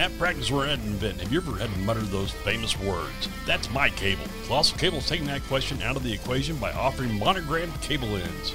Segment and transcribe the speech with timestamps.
[0.00, 3.28] At Practice Where Ed Invent, have you ever had to mutter those famous words?
[3.44, 4.24] That's my cable.
[4.46, 8.54] Colossal Cable is taking that question out of the equation by offering monogrammed cable ends.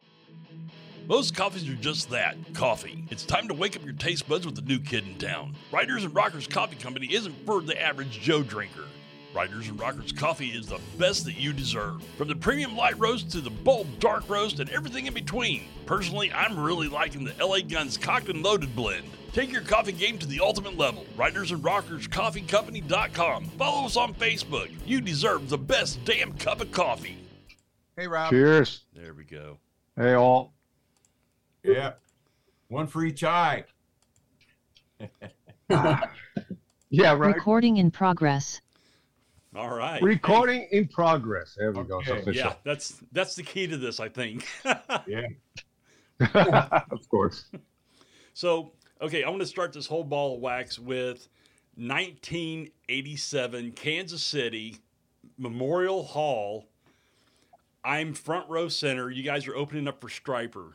[1.11, 3.03] Most coffees are just that coffee.
[3.09, 5.57] It's time to wake up your taste buds with the new kid in town.
[5.69, 8.85] Riders and Rockers Coffee Company isn't for the average Joe drinker.
[9.35, 12.01] Riders and Rockers coffee is the best that you deserve.
[12.17, 15.65] From the premium light roast to the bold dark roast and everything in between.
[15.85, 19.03] Personally, I'm really liking the LA Guns cocked and loaded blend.
[19.33, 21.05] Take your coffee game to the ultimate level.
[21.17, 23.47] Riders and Rockers Coffee Company.com.
[23.57, 24.71] Follow us on Facebook.
[24.85, 27.17] You deserve the best damn cup of coffee.
[27.97, 28.29] Hey, Rob.
[28.29, 28.85] Cheers.
[28.95, 29.57] There we go.
[29.97, 30.53] Hey, all.
[31.63, 31.93] Yeah.
[32.67, 33.65] One for each eye.
[36.93, 37.33] Yeah, right.
[37.33, 38.59] Recording in progress.
[39.55, 40.01] All right.
[40.01, 41.55] Recording in progress.
[41.57, 41.99] There we go.
[41.99, 42.49] It's Okay, official.
[42.49, 44.45] Yeah, that's that's the key to this, I think.
[45.07, 45.27] Yeah.
[46.91, 47.45] of course.
[48.33, 51.29] So, okay, I want to start this whole ball of wax with
[51.75, 54.77] 1987 Kansas City
[55.37, 56.67] Memorial Hall.
[57.83, 59.09] I'm front row center.
[59.09, 60.73] You guys are opening up for Stryper.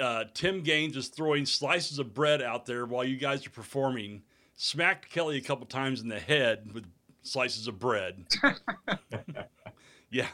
[0.00, 4.22] Uh, Tim Gaines is throwing slices of bread out there while you guys are performing.
[4.56, 6.84] Smacked Kelly a couple times in the head with
[7.22, 8.24] slices of bread.
[10.10, 10.28] yeah.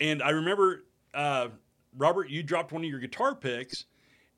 [0.00, 1.48] and I remember, uh,
[1.96, 3.84] Robert, you dropped one of your guitar picks,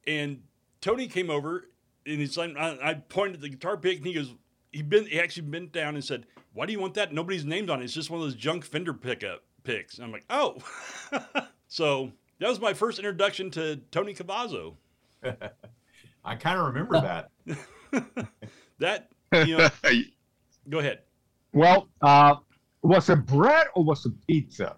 [0.06, 0.42] and
[0.80, 1.68] Tony came over
[2.06, 4.34] and he's like, I, I pointed at the guitar pick, and he goes,
[4.74, 7.12] he bent, he actually bent down and said, "Why do you want that?
[7.12, 7.84] Nobody's named on it.
[7.84, 10.56] It's just one of those junk Fender pickup picks." And I'm like, "Oh."
[11.68, 14.74] so that was my first introduction to Tony Cavazo.
[16.24, 17.30] I kind of remember that.
[18.80, 19.68] That you know,
[20.68, 21.00] go ahead.
[21.52, 22.34] well, uh,
[22.82, 24.76] was it bread or was it pizza?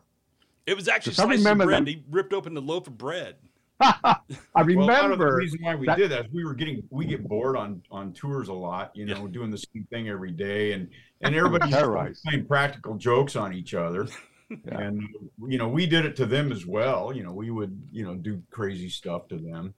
[0.66, 1.78] It was actually Because I remember bread.
[1.78, 1.86] them.
[1.86, 3.36] He ripped open the loaf of bread.
[3.80, 4.16] I
[4.54, 4.86] remember.
[4.86, 7.06] Well, part of the reason why we that- did that is we were getting we
[7.06, 9.30] get bored on on tours a lot, you know, Yeah.
[9.32, 10.88] doing the same thing every day, and
[11.22, 12.22] and everybody's Terrorized.
[12.22, 14.06] playing practical jokes on each other,
[14.48, 14.78] Yeah.
[14.80, 15.02] and
[15.48, 17.12] you know we did it to them as well.
[17.12, 19.74] You know, we would you know do crazy stuff to them.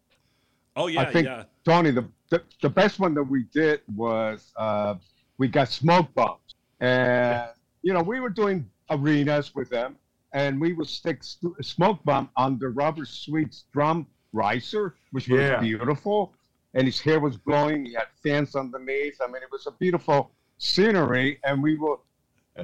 [0.76, 1.44] Oh yeah, i think- yeah.
[1.64, 4.94] Tony, the, the the best one that we did was uh,
[5.38, 7.48] we got smoke bombs, and
[7.82, 9.96] you know we were doing arenas with them,
[10.32, 15.40] and we would stick s- smoke bomb on the Robert Sweet's drum riser, which was
[15.40, 15.60] Yeah.
[15.60, 16.32] beautiful,
[16.74, 17.86] and his hair was blowing.
[17.86, 19.16] He had fans underneath.
[19.22, 21.96] I mean, it was a beautiful scenery, and we were,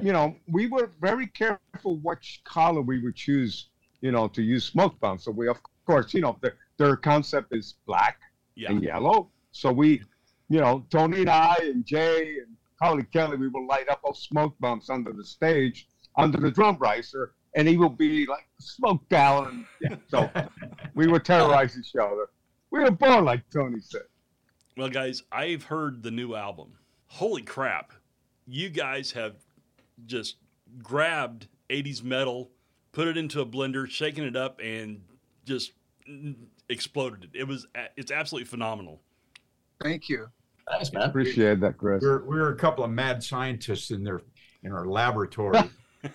[0.01, 3.69] you know, we were very careful which color we would choose,
[4.01, 5.23] you know, to use smoke bombs.
[5.23, 8.19] So we, of course, you know, the, their concept is black
[8.55, 8.71] Yeah.
[8.71, 9.29] and yellow.
[9.51, 10.01] So we,
[10.49, 14.21] you know, Tony and I and Jay and Holly Kelly, we will light up those
[14.23, 19.13] smoke bombs under the stage, under the drum riser, and he will be like smoked
[19.13, 19.51] out.
[19.81, 20.29] Yeah, so
[20.93, 22.27] we would terrorize each other.
[22.71, 24.01] We were born like Tony said.
[24.75, 26.73] Well, guys, I've heard the new album.
[27.07, 27.93] Holy crap.
[28.45, 29.35] You guys have
[30.05, 30.37] just
[30.81, 32.51] grabbed 80s metal,
[32.91, 35.01] put it into a blender, shaken it up, and
[35.45, 35.71] just
[36.69, 37.39] exploded it.
[37.39, 39.01] It was, it's absolutely phenomenal.
[39.81, 40.27] Thank you.
[40.69, 41.03] Nice, man.
[41.09, 42.01] Appreciate that, Chris.
[42.01, 44.21] We're we're a couple of mad scientists in their
[44.63, 45.59] in our laboratory.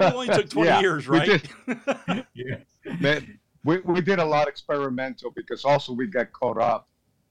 [0.00, 1.50] It only took 20 Yeah, years, we right?
[2.34, 2.56] yeah.
[3.00, 6.88] Man, we, we did a lot experimental because also we got caught up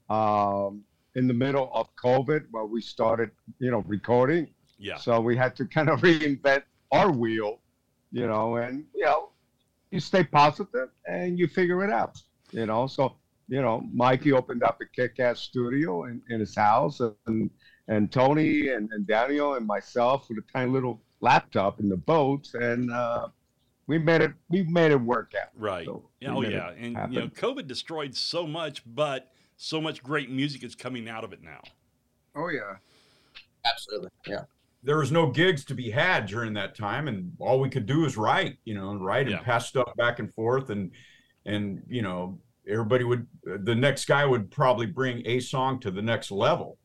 [0.08, 0.82] um,
[1.14, 4.48] in the middle of COVID while we started, you know, recording.
[4.78, 4.96] Yeah.
[4.96, 6.62] So we had to kind of reinvent
[6.92, 7.60] our wheel,
[8.12, 9.30] you know, and you know,
[9.90, 12.20] you stay positive and you figure it out,
[12.52, 12.86] you know.
[12.86, 13.16] So
[13.48, 17.50] you know, Mikey opened up a kick-ass studio in, in his house, and
[17.88, 22.48] and Tony and, and Daniel and myself with a tiny little laptop in the boat,
[22.54, 23.28] and uh,
[23.86, 24.32] we made it.
[24.48, 25.50] We made it work out.
[25.56, 25.84] Right.
[25.84, 26.70] So oh, yeah.
[26.70, 27.28] And, you know.
[27.28, 31.60] COVID destroyed so much, but so much great music is coming out of it now.
[32.34, 32.76] Oh yeah.
[33.64, 34.10] Absolutely.
[34.26, 34.44] Yeah.
[34.84, 38.00] There was no gigs to be had during that time and all we could do
[38.02, 39.36] was write you know and write Yeah.
[39.38, 40.90] and pass stuff back and forth and
[41.46, 42.38] and you know
[42.68, 46.78] everybody would the next guy would probably bring a song to the next level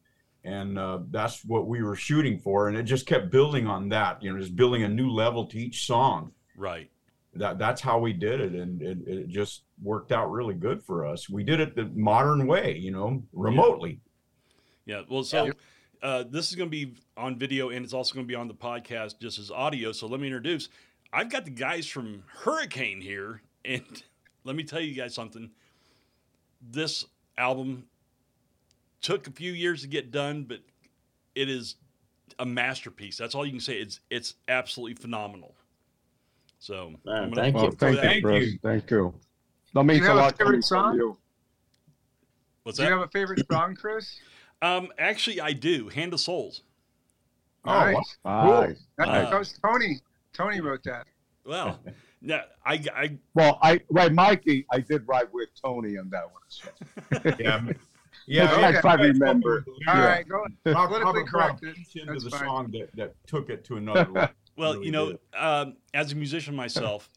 [0.46, 4.24] and uh, that's what we were shooting for and it just kept building on that
[4.24, 6.90] you know just building a new level to each song Right.
[7.36, 11.06] that that's how we did it and it, it just worked out really good for
[11.06, 14.00] us we did it the modern way you know remotely
[14.86, 15.04] Yeah.
[15.10, 15.52] Well, so
[16.01, 18.48] uh, this is going to be on video and it's also going to be on
[18.48, 19.92] the podcast just as audio.
[19.92, 20.69] So let me introduce.
[21.12, 23.84] I've got the guys from Hurricane here, and
[24.44, 25.50] let me tell you guys something.
[26.62, 27.06] This
[27.38, 27.86] album
[29.01, 30.60] took a few years to get done, but
[31.36, 31.75] it is
[32.38, 33.18] a masterpiece.
[33.18, 33.78] That's all you can say.
[33.78, 35.56] It's it's absolutely phenomenal.
[36.60, 37.72] So Man, thank you.
[37.72, 38.45] thank, Thank you, Chris.
[38.45, 38.60] you.
[38.62, 39.13] Thank you.
[39.74, 40.95] That means you a have a lot favorite song?
[40.95, 41.18] you.
[42.63, 42.86] What's that?
[42.86, 44.19] Do you have a favorite song, Chris?
[44.62, 45.90] Um, actually, I do.
[45.90, 46.62] Hand of Souls.
[47.66, 48.18] Oh, nice.
[48.26, 48.80] Nice.
[48.98, 50.00] That, Uh, that was Tony.
[50.34, 51.08] Tony wrote that.
[51.46, 51.80] Well,
[52.22, 54.66] yeah, I, I Well, I right, Mikey.
[54.72, 56.42] I did ride with Tony on that one.
[56.48, 56.70] So.
[57.40, 57.62] yeah,
[58.28, 58.54] yeah.
[58.70, 58.78] Okay.
[58.78, 59.66] if I remember.
[59.68, 60.06] All Yeah.
[60.06, 60.46] right, go.
[60.74, 61.64] How, Politically how correct.
[61.64, 62.40] about into the fine.
[62.40, 64.30] song that, that took it to another level?
[64.58, 67.10] Well, really you know, um, as a musician myself,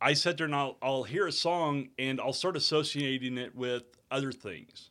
[0.00, 3.82] I sit there and I'll, I'll hear a song and I'll start associating it with
[4.10, 4.88] other things.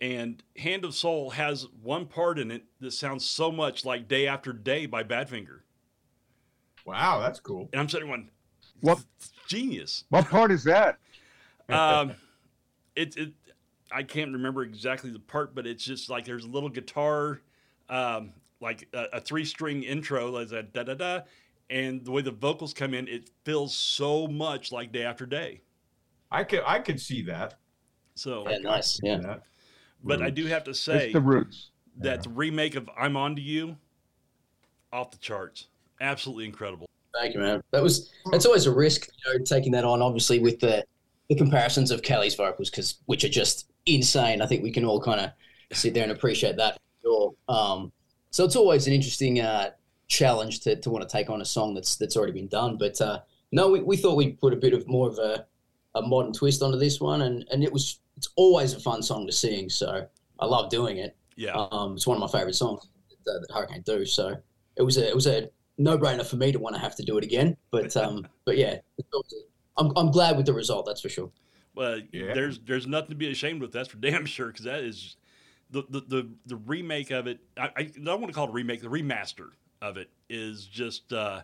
[0.00, 4.26] And Hand of Soul has one part in it that sounds so much like Day
[4.26, 5.60] After Day by Badfinger.
[6.84, 7.68] Wow, that's cool.
[7.72, 8.30] And I'm sitting there going,
[8.80, 9.04] What
[9.46, 10.04] genius.
[10.10, 10.98] what part is that?
[11.70, 12.12] Um,
[12.94, 13.32] it, it,
[13.90, 17.40] I can't remember exactly the part, but it's just like there's a little guitar,
[17.88, 21.20] um, like a, a three string intro, like that da da da.
[21.70, 25.62] And the way the vocals come in, it feels so much like Day After Day.
[26.30, 27.54] I could I could see that.
[28.14, 29.00] So, Yeah, nice.
[29.02, 29.18] Yeah.
[29.18, 29.42] That.
[30.04, 31.70] But I do have to say it's the roots.
[31.98, 33.76] that the remake of I'm On to You,
[34.92, 35.66] off the charts.
[36.00, 36.88] Absolutely incredible.
[37.18, 37.62] Thank you, man.
[37.70, 40.02] That was that's always a risk, you know, taking that on.
[40.02, 40.84] Obviously, with the
[41.28, 44.42] the comparisons of Kelly's vocals, because which are just insane.
[44.42, 45.30] I think we can all kind of
[45.76, 46.78] sit there and appreciate that.
[47.02, 47.34] Sure.
[47.48, 47.92] Um,
[48.30, 49.70] so it's always an interesting uh,
[50.08, 52.76] challenge to, to want to take on a song that's that's already been done.
[52.76, 53.20] But uh,
[53.52, 55.46] no, we, we thought we'd put a bit of more of a,
[55.94, 59.26] a modern twist onto this one, and and it was it's always a fun song
[59.26, 59.68] to sing.
[59.68, 60.06] So
[60.38, 61.16] I love doing it.
[61.36, 61.52] Yeah.
[61.72, 62.86] Um, it's one of my favorite songs
[63.26, 64.04] that, that Hurricane do.
[64.06, 64.36] So
[64.76, 67.02] it was a it was a no brainer for me to want to have to
[67.02, 67.56] do it again.
[67.70, 68.78] But um, but yeah,
[69.76, 70.86] I'm I'm glad with the result.
[70.86, 71.30] That's for sure.
[71.74, 72.34] Well, Yeah.
[72.34, 73.72] there's there's nothing to be ashamed with.
[73.72, 74.48] That's for damn sure.
[74.48, 75.16] Because that is
[75.70, 77.40] the, the the the remake of it.
[77.56, 78.80] I, I don't want to call it a remake.
[78.80, 79.48] The remaster
[79.82, 81.42] of it is just uh,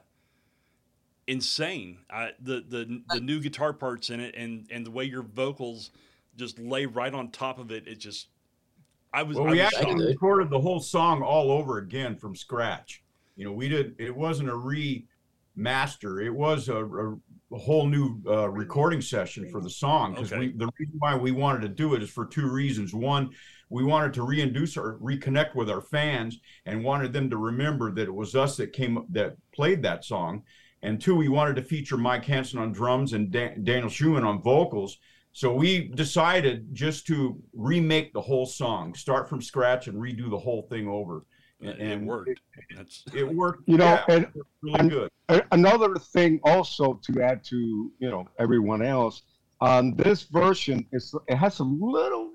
[1.27, 1.99] insane.
[2.11, 5.91] I, the the the new guitar parts in it, and and the way your vocals
[6.41, 7.87] just lay right on top of it.
[7.87, 8.31] It just
[9.13, 9.37] I was.
[9.37, 10.09] Well, I we was actually shocked.
[10.09, 13.03] recorded the whole song all over again from scratch.
[13.37, 13.95] You know, we did.
[13.99, 16.25] It wasn't a remaster.
[16.25, 17.13] It was a, a,
[17.53, 20.15] a whole new uh, recording session for the song.
[20.15, 20.49] Because Okay.
[20.57, 22.95] the reason why we wanted to do it is for two reasons.
[22.95, 23.31] One,
[23.69, 28.09] we wanted to reinduce or reconnect with our fans, and wanted them to remember that
[28.09, 30.43] it was us that came that played that song.
[30.83, 34.41] And two, we wanted to feature Mike Hansen on drums and Dan, Daniel Schumann on
[34.41, 34.99] vocals.
[35.33, 40.39] So we decided just to remake the whole song, start from scratch, and redo the
[40.39, 41.25] whole thing over.
[41.61, 42.41] It, and it worked.
[42.75, 43.69] That's It worked.
[43.69, 45.11] You know, yeah, and worked really and- good.
[45.53, 47.57] Another thing also to add to
[47.99, 49.23] you know everyone else
[49.61, 52.33] on this version is it has a little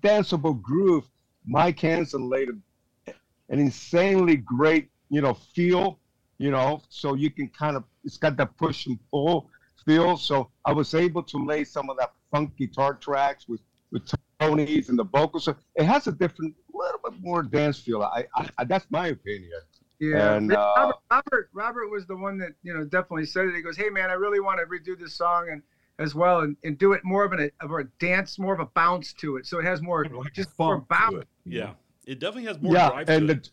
[0.00, 1.04] danceable groove.
[1.46, 3.12] Mike Hansen laid a,
[3.50, 6.00] an insanely great you know feel,
[6.38, 9.50] you know, so you can kind of it's got that push and pull
[9.86, 10.16] feel.
[10.16, 13.60] So I was able to lay some of that funk guitar tracks with
[13.90, 14.10] with
[14.40, 15.44] Tony's and the vocals.
[15.44, 18.02] So it has a different, little bit more dance feel.
[18.02, 19.52] I, I, I that's my opinion.
[20.00, 23.54] Yeah, And, uh, Robert, Robert Robert was the one that you know definitely said it.
[23.54, 25.62] He goes, "Hey man, I really want to redo this song and
[26.00, 28.66] as well and, and do it more of an of a dance, more of a
[28.66, 31.28] bounce to it, so it has more Like just more bounce." it.
[31.44, 31.70] yeah.
[32.06, 33.50] It definitely has more yeah, drive and to the, it.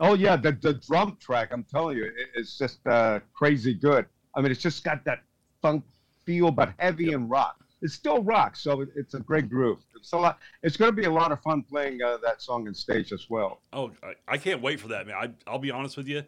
[0.00, 1.50] oh yeah, the the drum track.
[1.52, 4.06] I'm telling you, it, it's just uh, crazy good.
[4.34, 5.22] I mean, it's just got that
[5.60, 5.84] funk
[6.24, 7.56] feel, but heavy and rock.
[7.82, 9.80] It's still rock, so it's a great groove.
[9.96, 10.38] It's a lot.
[10.62, 13.28] It's going to be a lot of fun playing uh, that song in stage as
[13.28, 13.60] well.
[13.72, 15.16] Oh, I, I can't wait for that, man.
[15.16, 16.22] I, I'll be honest with you.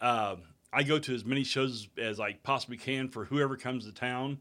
[0.00, 3.92] Um, I go to as many shows as I possibly can for whoever comes to
[3.92, 4.38] town,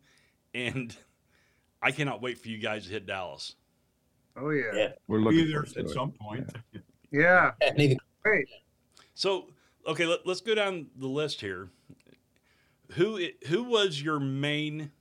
[0.54, 0.96] and
[1.82, 3.56] I cannot wait for you guys to hit Dallas.
[4.38, 4.88] Oh yeah, Yeah.
[5.08, 6.50] We're looking there forward to at some point.
[7.12, 7.52] yeah.
[7.62, 8.48] Yeah, neither Great.
[9.16, 9.48] So,
[9.88, 11.70] okay, let, let's go down the list here.
[12.94, 14.92] Who who was your main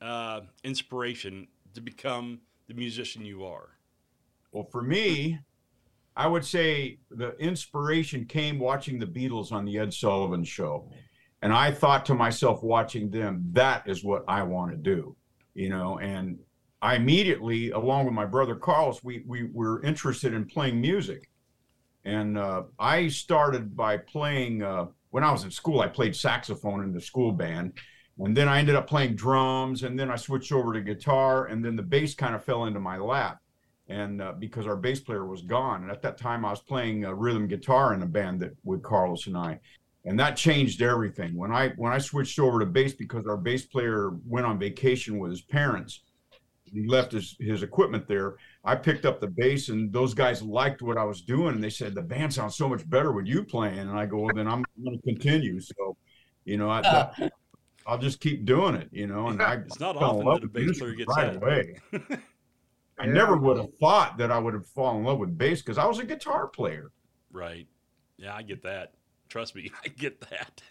[0.00, 3.70] uh, inspiration to become the musician you are?
[4.52, 5.38] Well, for me,
[6.14, 10.90] I would say the inspiration came watching the Beatles on the Ed Sullivan Show,
[11.40, 15.16] and I thought to myself, watching them, that is what I want to do,
[15.54, 15.98] you know.
[16.00, 16.38] And
[16.82, 21.30] I immediately, along with my brother Carlos, we we were interested in playing music,
[22.04, 24.62] and uh, I started by playing.
[24.62, 27.74] Uh, when I was in school, I played saxophone in the school band,
[28.18, 31.64] and then I ended up playing drums, and then I switched over to guitar, and
[31.64, 33.38] then the bass kind of fell into my lap
[33.88, 37.04] and uh, because our bass player was gone, and at that time I was playing
[37.04, 39.60] uh, rhythm guitar in a band that with Carlos and I,
[40.04, 41.36] and that changed everything.
[41.36, 45.18] When I when I switched over to bass because our bass player went on vacation
[45.18, 46.00] with his parents,
[46.64, 48.36] he left his his equipment there.
[48.64, 51.70] I picked up the bass, and those guys liked what I was doing, and they
[51.70, 53.78] said the band sounds so much better with you playing.
[53.78, 55.60] And I go, well, then I'm going to continue.
[55.60, 55.96] So,
[56.44, 57.32] you know, I, that,
[57.86, 58.88] I'll just keep doing it.
[58.92, 61.08] You know, and I It's not fell often in love that a bass player gets
[61.16, 61.42] right that.
[61.42, 61.80] away.
[63.00, 63.12] I Yeah.
[63.12, 65.86] never would have thought that I would have fallen in love with bass because I
[65.86, 66.92] was a guitar player.
[67.32, 67.66] Right.
[68.16, 68.92] Yeah, I get that.
[69.28, 70.62] Trust me, I get that.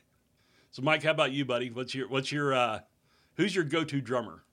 [0.69, 1.69] So, Mike, how about you, buddy?
[1.71, 2.79] What's your what's your uh,
[3.35, 4.43] who's your go-to drummer?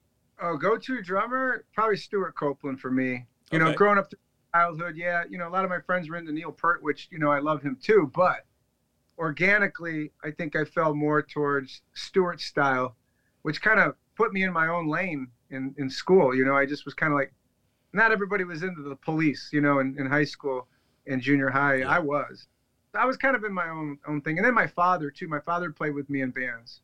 [0.41, 3.27] Oh, go-to drummer, probably Stewart Copeland for me.
[3.51, 4.19] You know, growing up through
[4.55, 7.19] childhood, yeah, you know, a lot of my friends were into Neil Peart, which you
[7.19, 8.11] know I love him too.
[8.15, 8.45] But
[9.19, 12.97] organically, I think I fell more towards Stewart's style,
[13.43, 16.35] which kind of put me in my own lane in in school.
[16.35, 17.33] You know, I just was kind of like,
[17.93, 19.49] not everybody was into the police.
[19.53, 20.69] You know, in, in high school
[21.07, 21.89] and junior high, Yeah.
[21.89, 22.47] I was.
[22.95, 25.27] I was kind of in my own own thing, and then my father too.
[25.29, 26.81] My father played with me in bands.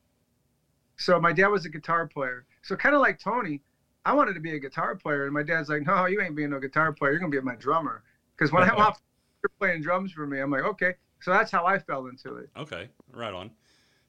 [0.96, 2.46] So my dad was a guitar player.
[2.64, 3.60] So kind of like Tony,
[4.04, 6.50] I wanted to be a guitar player, and my dad's like, "No, you ain't being
[6.50, 7.12] no guitar player.
[7.12, 8.02] You're gonna be my drummer."
[8.36, 9.00] Because when I'm off,
[9.42, 10.40] you're playing drums for me.
[10.40, 10.94] I'm like, okay.
[11.20, 12.50] So that's how I fell into it.
[12.56, 13.50] Okay, right on.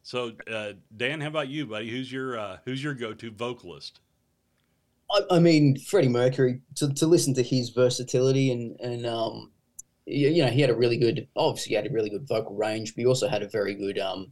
[0.04, 1.90] So, uh, Dan, how about you, buddy?
[1.90, 4.00] Who's your uh, who's your go-to vocalist?
[5.12, 6.62] I, I mean, Freddie Mercury.
[6.76, 9.52] To, to listen to his versatility and and um,
[10.06, 11.28] you, you know, he had a really good.
[11.36, 13.98] Obviously, he had a really good vocal range, but he also had a very good
[14.00, 14.32] um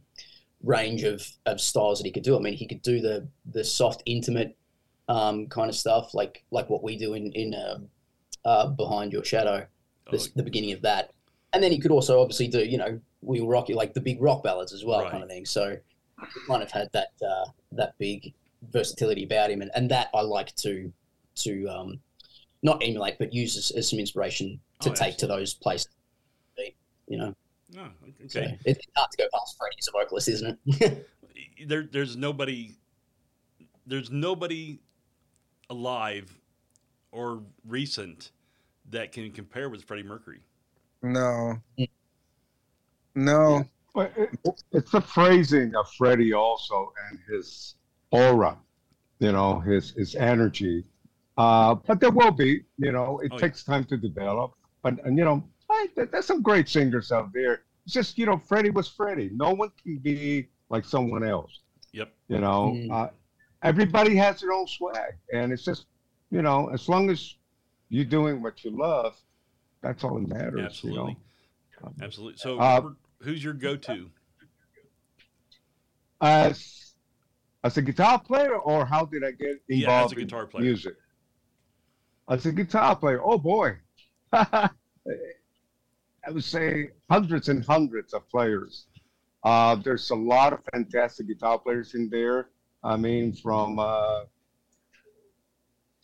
[0.64, 2.36] range of of styles that he could do.
[2.36, 4.56] I mean, he could do the the soft, intimate
[5.08, 7.88] um kind of stuff, like like what we do in in um,
[8.44, 9.66] uh, behind your shadow,
[10.10, 11.12] the, Oh, the beginning of that,
[11.52, 14.20] and then he could also obviously do you know we rock you like the big
[14.20, 15.10] rock ballads as well, Right.
[15.10, 15.46] kind of thing.
[15.46, 15.76] So
[16.34, 18.32] he kind of had that uh, that big
[18.70, 20.92] versatility about him, and, and that I like to
[21.36, 22.00] to um,
[22.62, 25.88] not emulate, but use as, as some inspiration to Oh, take to those places.
[27.06, 27.34] You know,
[27.78, 27.88] oh,
[28.28, 28.58] so okay.
[28.64, 31.08] it's hard to go past Freddie as a vocalist, isn't it?
[31.66, 32.76] There, there's nobody,
[33.86, 34.80] there's nobody
[35.70, 36.36] alive
[37.10, 38.30] or recent
[38.90, 40.40] that can compare with Freddie Mercury.
[41.02, 41.56] No.
[41.78, 41.88] Mm.
[43.14, 43.64] No.
[43.94, 44.30] But it,
[44.72, 47.76] it's the phrasing of Freddie also and his
[48.10, 48.58] aura,
[49.20, 50.84] you know, his his energy.
[51.38, 53.40] Uh, but there will be, you know, it Oh, yeah.
[53.40, 54.52] takes time to develop.
[54.82, 55.42] But and you know,
[55.74, 57.62] I, there- there's some great singers out there.
[57.84, 59.30] It's just you know, Freddie was Freddie.
[59.34, 61.60] No one can be like someone else.
[61.92, 62.12] Yep.
[62.28, 62.90] You know, Mm.
[62.90, 63.10] uh,
[63.62, 65.86] everybody has their own swag, and it's just
[66.30, 67.36] you know, as long as
[67.90, 69.14] you're doing what you love,
[69.82, 70.60] that's all that matters.
[70.64, 71.12] Absolutely.
[71.12, 72.38] You know, Absolutely.
[72.38, 74.10] So, Uh, Robert, who's your go-to?
[76.20, 76.94] as
[77.64, 80.46] as a guitar player, or how did I get involved Yeah, as a in guitar
[80.46, 80.64] player.
[80.64, 80.94] music?
[82.28, 83.76] As a guitar player, oh boy,
[86.26, 88.86] I would say hundreds and hundreds of players.
[89.42, 92.48] Uh, there's a lot of fantastic guitar players in there.
[92.82, 94.20] I mean, from uh,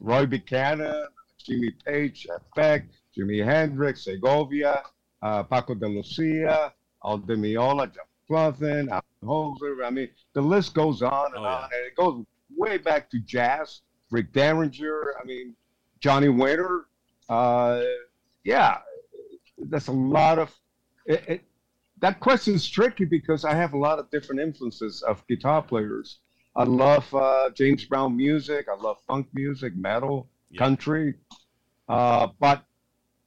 [0.01, 1.07] Roy Buchanan,
[1.39, 2.85] Jimmy Page, Jeff Beck,
[3.17, 4.83] Jimi Hendrix, Segovia,
[5.23, 6.73] uh, Paco de Lucia,
[7.05, 9.85] Al Di Meola, Jeff Clouthen, Al Holzer.
[9.85, 11.57] I mean, the list goes on and Oh, yeah.
[11.57, 12.25] on, and it goes
[12.57, 13.81] way back to jazz.
[14.11, 15.15] Rick Derringer.
[15.21, 15.55] I mean,
[16.01, 16.87] Johnny Winter.
[17.29, 17.83] Uh,
[18.45, 18.79] yeah,
[19.69, 20.55] that's a lot of.
[21.07, 21.45] It, it,
[22.01, 26.21] that question is tricky because I have a lot of different influences of guitar players.
[26.57, 28.67] I love uh, James Brown music.
[28.71, 30.59] I love funk music, metal, Yeah.
[30.59, 31.15] country.
[31.89, 32.65] Uh, but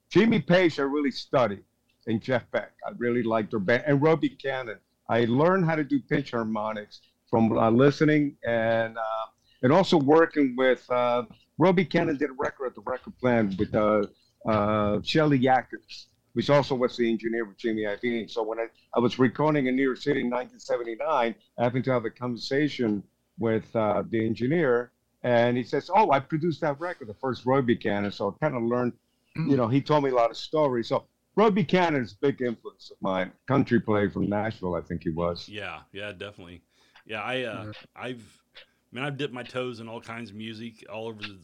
[0.10, 1.63] Jimmy Page, I really studied,
[2.08, 2.74] and Jeff Beck.
[2.86, 4.78] I really liked their band, and Roy Buchanan.
[5.10, 9.25] I learned how to do pitch harmonics from uh, listening and uh,
[9.63, 11.24] and also working with uh,
[11.58, 14.06] Roy Buchanan did a record at the record plant with uh,
[14.48, 18.30] uh, Shelly Yakus, which also was the engineer with Jimmy Iovine.
[18.30, 21.92] So when I, I was recording in New York City in 1979, I happened to
[21.92, 23.04] have a conversation
[23.40, 24.92] with uh, the engineer,
[25.24, 28.56] and he says, "Oh, I produced that record, the first Roy Buchanan." So I kind
[28.56, 28.94] of learned,
[29.36, 30.88] you know, he told me a lot of stories.
[30.90, 33.32] So Roy Buchanan is a big influence of mine.
[33.48, 35.50] Country player from Nashville, I think he was.
[35.50, 36.62] Yeah, yeah, definitely.
[37.06, 40.86] Yeah, I, uh, I've, I mean, I've dipped my toes in all kinds of music
[40.92, 41.40] all over the,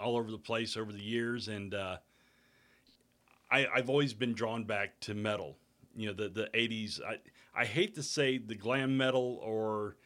[0.00, 1.98] all over the place over the years, and uh,
[3.54, 5.56] I, I've always been drawn back to metal.
[5.94, 7.00] You know, the the '80s.
[7.00, 7.18] I,
[7.54, 9.96] I hate to say the glam metal or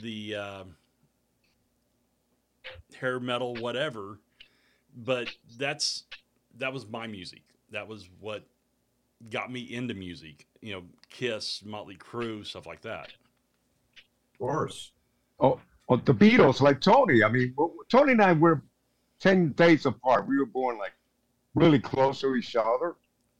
[0.00, 0.64] the uh,
[2.98, 4.20] hair metal, whatever,
[4.96, 6.04] but that's
[6.56, 7.42] that was my music.
[7.72, 8.46] That was what
[9.28, 10.46] got me into music.
[10.62, 13.12] You know, Kiss, Motley Crue, stuff like that.
[14.32, 14.92] Of course.
[15.40, 17.22] Oh, oh, the Beatles, like Tony.
[17.22, 17.54] I mean,
[17.90, 18.62] Tony and I were
[19.20, 20.26] 10 days apart.
[20.26, 20.92] We were born like
[21.54, 22.96] really close to each other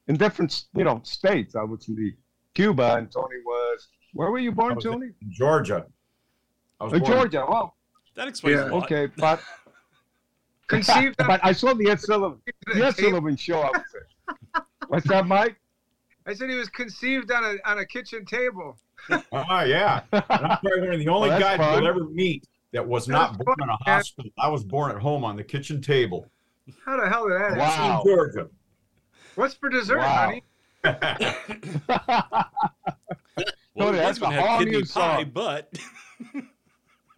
[0.09, 1.55] in different, you know, states.
[1.57, 2.13] I was in the
[2.55, 3.89] Cuba, and Tony was.
[4.13, 5.07] Where were you I born, was Tony?
[5.07, 5.87] in Georgia.
[6.81, 7.47] I was Uh, born in- Georgia.
[7.49, 7.77] Well,
[8.15, 8.85] That explains Yeah, a lot.
[8.85, 9.41] okay, but
[10.69, 12.41] Conceived but I saw the Ed Sullivan,
[12.73, 12.93] the Ed.
[12.93, 13.61] Sullivan show.
[13.61, 14.61] I would say.
[14.89, 15.57] What's that, Mike?
[16.27, 18.79] I said he was conceived on a on a kitchen table.
[19.33, 20.03] Ah, yeah.
[20.13, 21.79] And I'm probably one of the only Well, that's guys fun.
[21.83, 23.95] you'll ever meet that was That's not born in a fun, man.
[23.97, 24.31] hospital.
[24.39, 26.31] I was born at home on the kitchen table
[26.85, 27.57] How the hell did that?
[27.57, 27.59] happen?
[27.59, 28.01] Wow.
[28.03, 28.49] in Georgia.
[29.35, 30.27] What's for dessert, Wow.
[30.27, 30.43] honey?
[33.77, 35.31] Well, Tony, it that's was going a to whole new pie, song.
[35.35, 35.77] but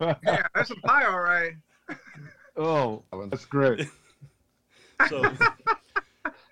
[0.23, 1.53] Yeah, that's a pie, all right.
[2.57, 3.87] oh, that's great.
[5.07, 5.31] so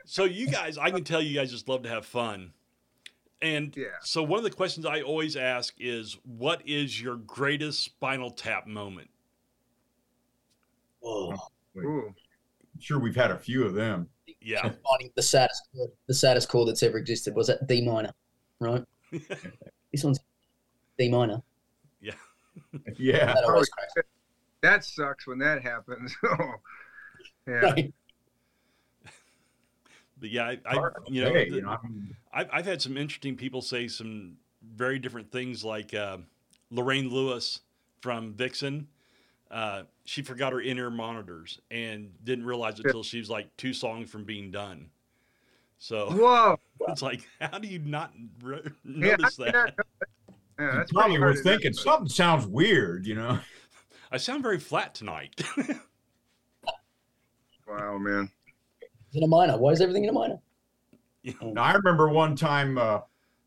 [0.04, 2.52] so you guys, I can tell you guys just love to have fun.
[3.40, 3.86] And Yeah.
[4.02, 8.66] so one of the questions I always ask is, what is your greatest Spinal Tap
[8.66, 9.08] moment?
[11.02, 11.34] Oh,
[11.78, 12.14] Ooh.
[12.80, 14.08] Sure, we've had a few of them.
[14.40, 18.12] Yeah, finding the saddest, chord- the saddest chord that's ever existed was that D minor,
[18.60, 18.82] right?
[19.10, 20.20] this one's
[20.98, 21.42] D minor.
[22.00, 22.12] Yeah.
[22.96, 23.26] yeah.
[23.34, 23.92] That always cracks.
[24.62, 26.14] That sucks when that happens.
[27.46, 27.54] yeah.
[27.54, 27.94] Right.
[30.18, 32.48] but yeah, I, I Hard to you know, say, the- you know, I mean, I've,
[32.52, 34.36] I've had some interesting people say some
[34.74, 36.18] very different things, like uh,
[36.70, 37.60] Lorraine Lewis
[38.00, 38.88] from Vixen.
[39.54, 42.88] Uh, she forgot her in-ear monitors and didn't realize it Yeah.
[42.88, 44.90] until she was like two songs from being done.
[45.78, 46.56] So Whoa.
[46.88, 49.74] it's like, how do you not re- notice I- that?
[50.58, 53.38] Yeah, you that's probably pretty were hard to thinking something sounds weird, you know.
[54.10, 55.40] I sound very flat tonight.
[57.66, 58.30] Wow, man.
[58.80, 59.56] It's in a minor.
[59.56, 60.38] Why is everything in a minor?
[61.42, 63.00] Now, I remember one time, uh,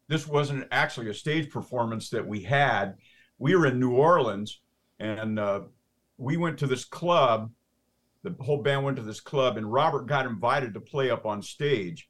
[0.08, 2.96] this wasn't actually a stage performance that we had.
[3.38, 4.60] We were in New Orleans
[5.00, 5.62] and uh,
[6.18, 7.52] we went to this club.
[8.24, 11.42] The whole band went to this club, and Robert got invited to play up on
[11.42, 12.10] stage.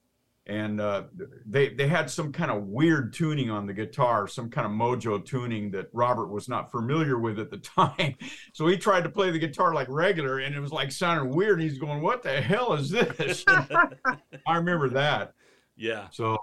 [0.49, 1.03] And uh,
[1.45, 5.23] they they had some kind of weird tuning on the guitar, some kind of mojo
[5.23, 8.15] tuning that Robert was not familiar with at the time.
[8.53, 11.61] So he tried to play the guitar like regular, and it was like sounding weird.
[11.61, 15.33] He's going, "What the hell is this?" I remember that.
[15.75, 16.37] yeah, So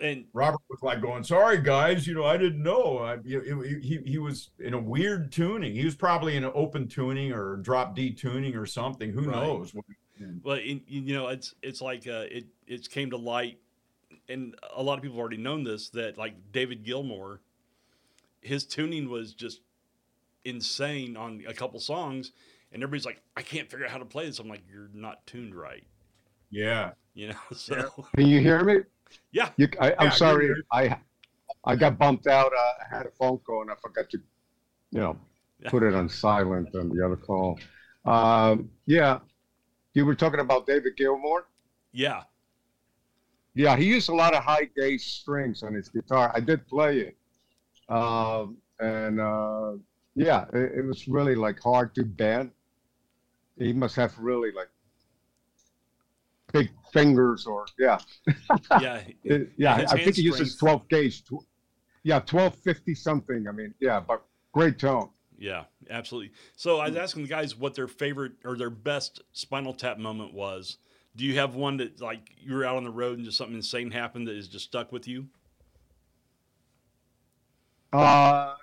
[0.00, 3.80] and Robert was like going, "Sorry guys, you know I didn't know." I, you he,
[3.80, 5.74] he he was in a weird tuning.
[5.74, 9.10] He was probably in an open tuning or drop D tuning or something.
[9.12, 9.34] Who Right.
[9.36, 9.72] knows?
[10.42, 13.58] But in, you know, it's it's like uh, it it's came to light,
[14.28, 17.40] and a lot of people have already known this that like David Gilmour,
[18.40, 19.60] his tuning was just
[20.44, 22.32] insane on a couple songs,
[22.72, 24.38] and everybody's like, I can't figure out how to play this.
[24.38, 25.84] I'm like, you're not tuned right,
[26.50, 27.34] Yeah, you know.
[27.54, 28.76] So Can you hear me?
[29.32, 30.50] Yeah, You, I, I'm Yeah, sorry.
[30.72, 30.98] I
[31.64, 32.52] I got bumped out.
[32.52, 34.18] Uh, I had a phone call and I forgot to,
[34.92, 35.18] you know,
[35.60, 35.70] Yeah.
[35.70, 37.58] put it on silent on the other call.
[38.04, 39.20] Um, yeah,
[39.94, 41.46] you were talking about David Gilmour.
[41.92, 42.24] yeah,
[43.54, 46.30] Yeah, he used a lot of high gauge strings on his guitar.
[46.34, 47.16] I did play it,
[47.88, 49.72] um, and uh,
[50.16, 52.52] yeah, it, it was really like hard to bend.
[53.58, 54.70] He must have really like
[56.52, 57.98] big fingers, or yeah,
[58.80, 59.02] yeah,
[59.56, 59.86] yeah.
[59.90, 61.24] I think he uses strength- 12 gauge.
[61.24, 61.46] Tw-
[62.04, 63.46] yeah, 1250 something.
[63.48, 65.10] I mean, yeah, but great tone.
[65.38, 66.32] yeah, absolutely.
[66.56, 70.32] So I was asking the guys what their favorite or their best Spinal Tap moment
[70.32, 70.78] was.
[71.16, 73.56] Do you have one that like you were out on the road and just something
[73.56, 75.26] insane happened that is just stuck with you?
[77.92, 78.54] Uh,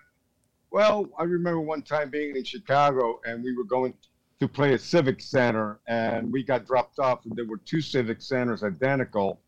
[0.72, 3.94] well, I remember one time being in Chicago and we were going
[4.40, 8.22] to play a civic center and we got dropped off and there were two civic
[8.22, 9.40] centers identical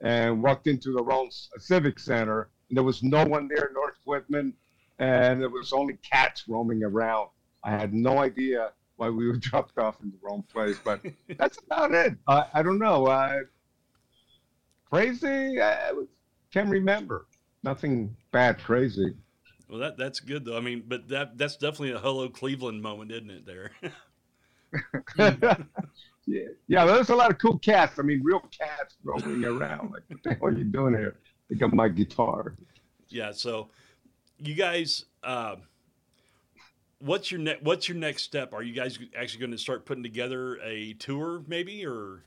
[0.00, 4.54] and walked into the wrong civic center and there was no one there, North Whitman,
[4.98, 7.28] and there was only cats roaming around.
[7.64, 11.00] I had no idea why we were dropped off in the wrong place, but
[11.36, 12.14] that's about it.
[12.26, 13.06] I, I don't know.
[13.06, 13.40] Uh,
[14.90, 15.60] crazy?
[15.60, 15.92] I
[16.52, 17.26] can't remember.
[17.62, 19.14] Nothing bad, crazy.
[19.68, 20.56] Well, that that's good though.
[20.56, 23.46] I mean, but that that's definitely a hello Cleveland moment, isn't it?
[23.46, 23.70] There.
[25.18, 25.56] yeah,
[26.68, 27.98] yeah, there's a lot of cool cats.
[27.98, 29.90] I mean, real cats roaming around.
[29.92, 31.18] Like, what the hell are you doing here?
[31.50, 32.56] I got my guitar.
[33.08, 33.32] yeah.
[33.32, 33.70] So,
[34.38, 35.56] you guys, uh,
[36.98, 37.62] what's your next?
[37.62, 38.52] What's your next step?
[38.52, 42.24] Are you guys actually going to start putting together a tour, maybe, or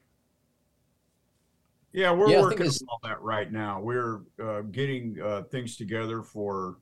[1.92, 3.80] yeah, we're Yeah, working on all that right now.
[3.80, 6.78] We're uh, getting uh, things together for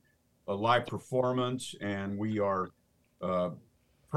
[0.48, 2.70] a live performance, and we are
[3.20, 3.50] uh,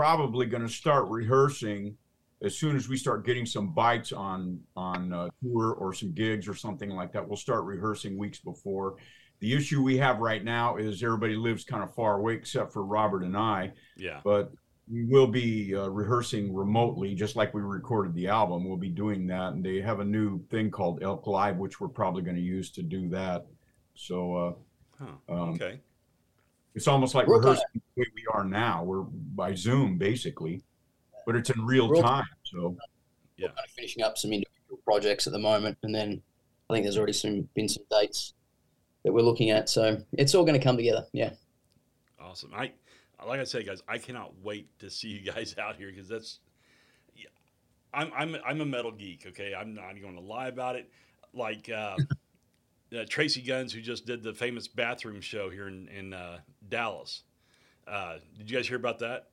[0.05, 1.97] probably going to start rehearsing
[2.43, 6.47] as soon as we start getting some bites on on uh, tour or some gigs
[6.47, 7.27] or something like that.
[7.27, 8.97] We'll start rehearsing weeks before.
[9.39, 12.83] The issue we have right now is everybody lives kind of far away, except for
[12.83, 13.71] Robert and I.
[13.97, 14.51] yeah, But
[14.91, 18.67] we will be uh, rehearsing remotely, just like we recorded the album.
[18.67, 21.87] We'll be doing that, and they have a new thing called Elk Live, which we're
[21.87, 23.45] probably going to use to do that.
[23.95, 24.53] So uh,
[24.99, 25.33] Huh.
[25.33, 25.79] um, Okay.
[26.75, 28.83] It's almost like We're kinda- the way we are now.
[28.83, 30.61] We're by Zoom basically,
[31.25, 32.25] but it's in real We're- time.
[32.43, 32.77] So
[33.39, 36.21] We're kind of finishing up some individual projects at the moment, and then
[36.69, 38.33] I think there's already some been some dates
[39.03, 39.69] that we're looking at.
[39.69, 41.07] So it's all going to come together.
[41.13, 41.33] Yeah.
[42.19, 42.53] Awesome.
[42.53, 42.73] I
[43.25, 46.39] like I said, guys, I cannot wait to see you guys out here because that's.
[47.15, 47.29] Yeah,
[47.93, 49.25] I'm I'm I'm a metal geek.
[49.27, 50.89] Okay, I'm not going to lie about it.
[51.33, 51.95] Like uh,
[52.91, 57.23] uh, Tracii Guns, who just did the famous bathroom show here in in uh, Dallas.
[57.87, 59.27] Uh, did you guys hear about that?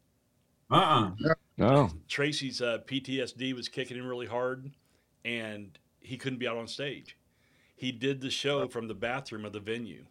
[0.71, 1.11] uh-uh.
[1.59, 1.91] No.
[2.09, 4.71] Tracii's uh, PTSD was kicking him really hard,
[5.25, 7.17] and he couldn't be out on stage.
[7.77, 10.05] He did the show from the bathroom of the venue.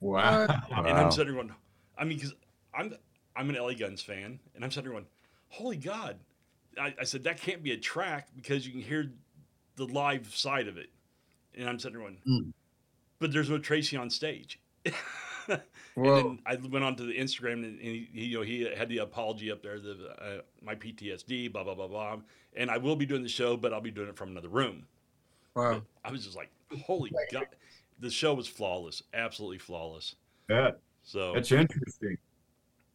[0.00, 0.42] Wow.
[0.42, 0.84] And Wow.
[0.84, 1.54] I'm sitting there going,
[1.96, 2.34] I mean, because
[2.74, 2.94] I'm
[3.36, 5.06] I'm an LA Guns fan, and I'm sitting there going,
[5.48, 6.16] holy God!
[6.80, 9.12] I, I said that can't be a track because you can hear
[9.76, 10.90] the live side of it,
[11.56, 12.52] and I'm sitting there going, Mm.
[13.20, 14.60] but there's no Tracii on stage.
[15.48, 15.58] Whoa.
[15.96, 18.62] And then I went on to the Instagram, and, and he, he, you know, he
[18.76, 22.18] had the apology up there, the uh, my PTSD, blah blah blah blah,
[22.56, 24.86] and I will be doing the show, but I'll be doing it from another room.
[25.54, 25.82] Wow.
[26.04, 26.50] I was just like,
[26.84, 27.46] holy God!
[27.98, 30.14] The show was flawless, absolutely flawless.
[30.48, 32.16] That, So that's interesting.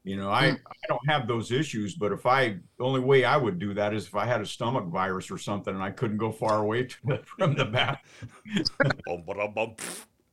[0.06, 3.38] You know, I, I don't have those issues, but if I the only way I
[3.38, 6.18] would do that is if I had a stomach virus or something and I couldn't
[6.18, 8.02] go far away to from the bath.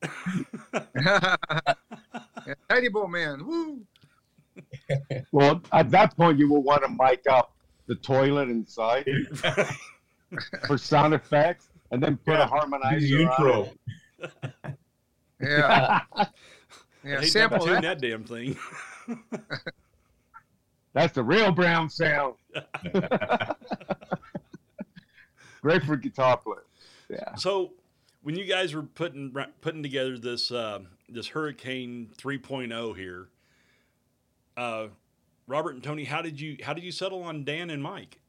[2.71, 2.77] Bum, ba-dum, bum.
[2.77, 3.47] yeah, Tiny Bowl Man.
[3.47, 3.81] Woo.
[5.33, 7.55] Well, at that point, you will want to mic up
[7.87, 9.07] the toilet inside
[10.67, 13.01] for sound effects, and then put Yeah, a harmonizer.
[13.01, 13.69] the on intro.
[14.19, 14.77] it.
[15.41, 16.01] Yeah.
[16.15, 16.27] I
[17.03, 17.21] Yeah.
[17.21, 18.01] hate Sample to tune that.
[18.01, 18.57] that damn thing.
[20.93, 22.35] That's the real brown sound.
[25.63, 26.65] Great for guitar players.
[27.09, 27.35] Yeah.
[27.37, 27.73] So,
[28.23, 30.81] when you guys were putting putting together this uh,
[31.11, 33.29] this Hurricane 3.0 here,
[34.57, 34.89] uh,
[35.47, 38.21] Robert and Tony, how did you how did you settle on Dan and Mike?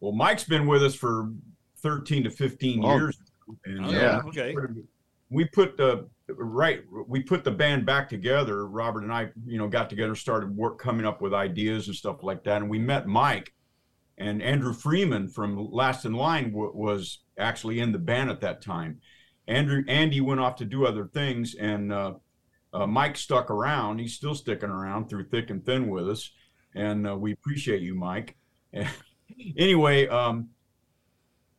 [0.00, 1.30] Well, Mike's been with us for
[1.78, 2.96] 13 to 15 Oh.
[2.96, 3.18] years.
[3.64, 4.20] And, Oh, Yeah.
[4.26, 4.54] Okay.
[5.30, 9.66] we put the right we put the band back together robert and i you know
[9.66, 13.08] got together started work coming up with ideas and stuff like that and we met
[13.08, 13.52] mike
[14.18, 18.62] and andrew freeman from last in line w- was actually in the band at that
[18.62, 19.00] time
[19.48, 22.14] andrew andy went off to do other things and uh,
[22.72, 23.98] uh, mike stuck around.
[23.98, 26.30] He's still sticking around through thick and thin with us.
[26.74, 28.36] And uh, we appreciate you mike.
[29.56, 30.48] Anyway um,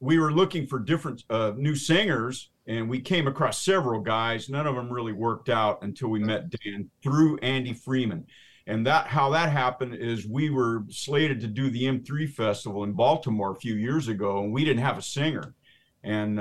[0.01, 4.49] we were looking for different uh, new singers and we came across several guys.
[4.49, 8.25] None of them really worked out until we met dan through andy freeman.
[8.67, 12.93] And that how that happened is we were slated to do the m3 festival in
[12.93, 15.53] baltimore a few years ago and we didn't have a singer.
[16.03, 16.39] And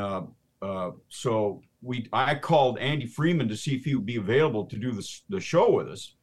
[0.63, 4.77] uh, so we i called andy freeman to see if he would be available to
[4.77, 6.15] do the, the show with us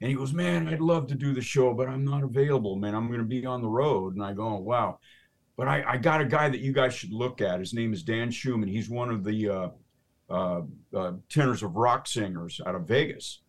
[0.00, 2.94] and he goes man i'd love to do the show but i'm not available man
[2.94, 4.98] i'm going to be on the road and i go oh, wow
[5.54, 7.60] but I, I got a guy that you guys should look at.
[7.60, 8.70] His name is Dan Schumann.
[8.70, 9.68] He's one of the uh,
[10.30, 10.62] uh,
[10.96, 13.42] uh, tenors of rock singers out of Vegas.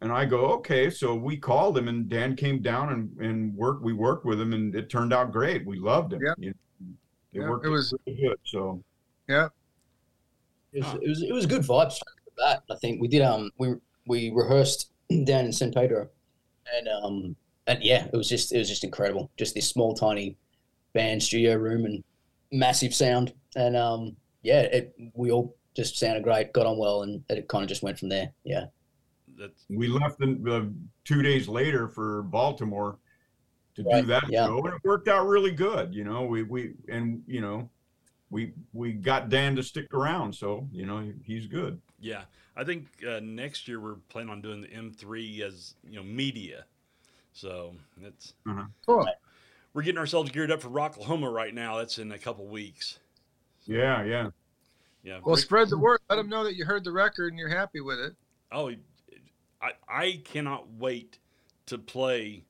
[0.00, 0.90] And I go, okay.
[0.90, 3.84] So we called him, and Dan came down and, and worked.
[3.84, 5.64] We worked with him, and it turned out great.
[5.64, 6.20] We loved him.
[6.26, 6.34] Yeah.
[6.38, 6.54] You know,
[7.32, 8.38] it Yeah, worked it was- really good.
[8.44, 8.82] So
[9.28, 9.48] Yeah.
[10.74, 11.98] It was, it was it was good vibes
[12.42, 12.62] off.
[12.70, 13.74] I think we did um we
[14.06, 14.90] we rehearsed
[15.24, 16.08] down in San Pedro,
[16.76, 19.30] and um and yeah, it was just it was just incredible.
[19.36, 20.36] Just this small tiny
[20.92, 22.02] band studio room and
[22.52, 27.22] massive sound, and um yeah, it we all just sounded great, got on well, and
[27.28, 28.32] it kind of just went from there.
[28.44, 28.66] Yeah,
[29.38, 30.62] That's we left uh,
[31.04, 32.98] two days later for Baltimore
[33.76, 34.46] to Right, do that yeah.
[34.46, 35.94] show, and it worked out really good.
[35.94, 37.70] You know, we we and you know,
[38.34, 41.80] we we got Dan to stick around, so you know he's good.
[42.00, 42.22] yeah.
[42.56, 46.64] I think uh, next year we're planning on doing the M3 as you know media.
[47.32, 48.34] So it's
[48.86, 49.08] Cool.
[49.72, 51.78] we're getting ourselves geared up for Rocklahoma right now.
[51.78, 52.98] That's in a couple weeks.
[53.64, 54.30] Yeah, yeah.
[55.02, 55.18] Yeah.
[55.24, 55.98] Well, spread the word.
[56.08, 58.14] Let them know that you heard the record and you're happy with it.
[58.52, 58.70] Oh,
[59.60, 61.18] I I cannot wait
[61.66, 62.44] to play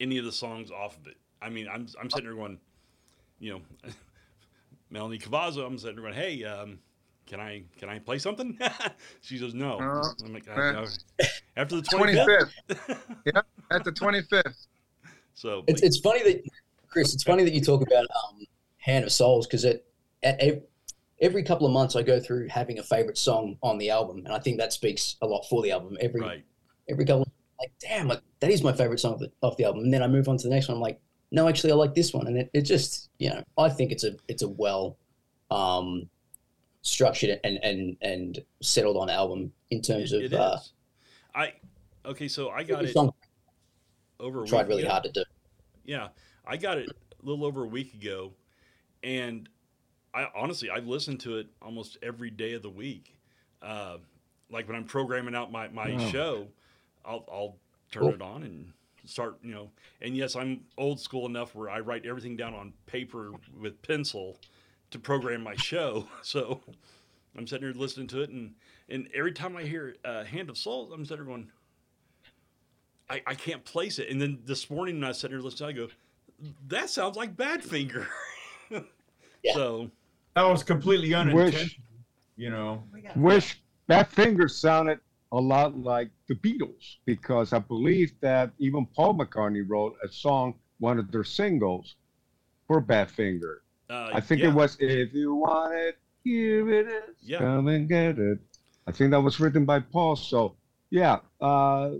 [0.00, 1.16] any of the songs off of it.
[1.40, 2.58] I mean, I'm I'm sitting there going,
[3.38, 3.90] you know,
[4.90, 5.66] Melanie Cavazzo.
[5.66, 6.78] I'm sitting there going, hey, um,
[7.26, 8.58] can I can I play something?
[9.20, 9.78] she says no.
[9.78, 10.86] Uh, I'm like, uh, "Uh,
[11.56, 12.50] after the 25th.
[12.68, 12.98] 25th.
[13.26, 14.66] yeah, at the 25th.
[15.34, 16.44] so it's it's funny that
[16.88, 18.44] Chris, it's funny that you talk about um
[18.78, 19.86] Hand of Souls because it
[20.22, 20.62] at ev-
[21.20, 24.28] every couple of months I go through having a favorite song on the album, and
[24.28, 25.96] I think that speaks a lot for the album.
[26.00, 26.44] Every right.
[26.88, 27.26] every couple
[27.58, 29.84] like, damn, like that is my favorite song of the, off the album.
[29.84, 30.76] And then I move on to the next one.
[30.76, 33.68] I'm like, no, actually, I like this one, and it, it just, you know, I
[33.68, 34.96] think it's a it's a well
[35.50, 36.08] um,
[36.82, 40.58] structured and and and settled on album in terms of uh.
[41.34, 41.54] I
[42.06, 42.96] okay, so I got it
[44.20, 44.90] over a tried week really ago.
[44.92, 45.24] hard to do.
[45.84, 46.08] Yeah,
[46.46, 48.32] I got it a little over a week ago,
[49.02, 49.48] and
[50.14, 53.16] I honestly I've listened to it almost every day of the week.
[53.60, 53.98] Uh,
[54.50, 56.10] like when I'm programming out my my Wow.
[56.10, 56.48] show,
[57.04, 57.56] I'll I'll
[57.90, 58.12] turn Cool.
[58.14, 58.72] it on and
[59.04, 59.70] start you know.
[60.00, 64.38] And yes, I'm old school enough where I write everything down on paper with pencil
[64.90, 66.06] to program my show.
[66.22, 66.60] So
[67.36, 68.54] I'm sitting here listening to it, and
[68.88, 71.50] and every time I hear uh, "Hand of Soul," I'm sitting there going.
[73.10, 74.08] I, I can't place it.
[74.08, 75.88] And then this morning when I sat here listening, I go,
[76.68, 78.06] that sounds like Badfinger.
[79.44, 79.52] Yeah.
[79.52, 79.90] So
[80.34, 81.84] That was completely Wish, unintentional.
[82.36, 82.82] You know,
[83.14, 85.00] wish Badfinger sounded
[85.34, 90.54] a lot like the Beatles because I believe that even Paul McCartney wrote a song,
[90.78, 91.96] one of their singles,
[92.68, 93.56] for Badfinger.
[93.90, 97.38] uh, I think yeah, it was "If You Want It, Here It Is, Yeah.
[97.38, 98.38] Come and Get It."
[98.86, 100.16] I think that was written by Paul.
[100.16, 100.56] So,
[100.90, 101.90] yeah, uh,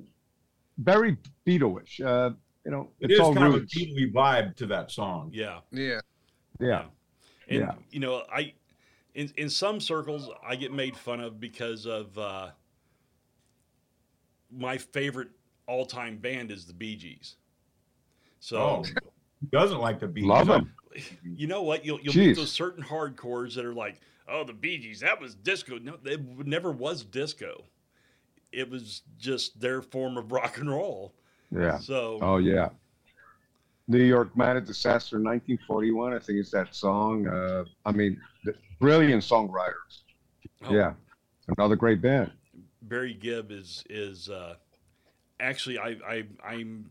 [0.79, 1.17] very
[1.47, 2.01] Beatleish.
[2.01, 3.75] Uh, you know, it it's is all kind roots.
[3.77, 5.31] of a Beatley vibe to that song.
[5.35, 5.61] Yeah.
[5.71, 6.01] Yeah.
[6.61, 6.85] yeah,
[7.49, 7.73] And Yeah.
[7.91, 8.55] you know, I
[9.15, 12.51] in in some circles I get made fun of because of uh,
[14.57, 15.29] my favorite
[15.67, 17.37] all time band is the Bee Gees.
[18.41, 18.85] So Oh,
[19.53, 20.27] doesn't like the Beatles?
[20.27, 20.73] love them.
[21.25, 21.85] you know what?
[21.85, 25.35] You'll you'll meet those certain hardcores that are like, oh, the Bee Gees, that was
[25.35, 25.79] disco.
[25.79, 27.65] No, it never was disco.
[28.53, 31.15] It was just their form of rock and roll.
[31.51, 31.79] Yeah.
[31.79, 32.69] So Oh yeah.
[33.87, 36.15] New York Mining Disaster, 1941.
[36.15, 37.27] I think it's that song.
[37.27, 40.03] Uh, I mean, the brilliant songwriters.
[40.65, 40.95] oh, Yeah,
[41.59, 42.31] another great band.
[42.89, 44.55] Barry Gibb is is uh,
[45.41, 46.91] actually I, I I'm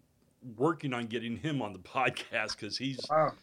[0.58, 3.34] working on getting him on the podcast because he's Wow.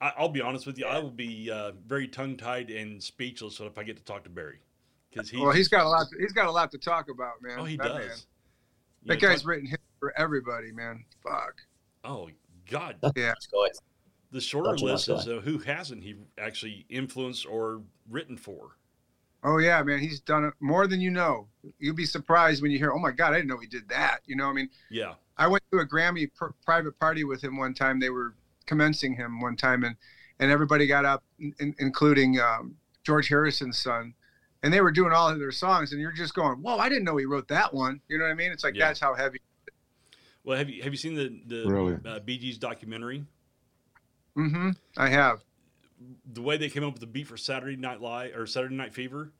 [0.00, 3.60] I, I'll be honest with you I will be uh, very tongue tied and speechless
[3.60, 4.58] if I get to talk to Barry
[5.10, 6.06] because he's Well, he's got a lot.
[6.10, 7.58] To, he's got a lot to talk about, man.
[7.58, 8.08] oh he that does man.
[9.06, 11.04] That know, guy's talk- written hits for everybody, man.
[11.22, 11.60] Fuck.
[12.04, 12.28] oh
[12.70, 13.34] God Yeah.
[14.32, 18.76] the shorter Such list is uh, who hasn't he actually influenced or written for
[19.42, 20.00] Oh yeah, man.
[20.00, 21.48] He's done it more than you know.
[21.78, 24.20] You'll be surprised when you hear, "Oh my God, I didn't know he did that."
[24.26, 27.56] You know, I mean, yeah I went to a Grammy pr- private party with him
[27.56, 28.00] one time.
[28.00, 28.34] They were
[28.66, 29.96] commencing him one time, and
[30.38, 34.14] and everybody got up, in, including um, George Harrison's son,
[34.62, 37.04] and they were doing all of their songs, and you're just going, "Whoa, I didn't
[37.04, 38.52] know he wrote that one." You know what I mean?
[38.52, 38.88] It's like Yeah.
[38.88, 39.38] that's how heavy.
[40.44, 41.96] well have you have you seen the the Really?
[42.04, 43.24] uh, Bee Gees documentary
[44.36, 44.70] Mm-hmm.
[44.96, 45.40] I have.
[46.32, 48.94] The way they came up with the beat for Saturday Night Live or Saturday Night
[48.94, 49.32] Fever,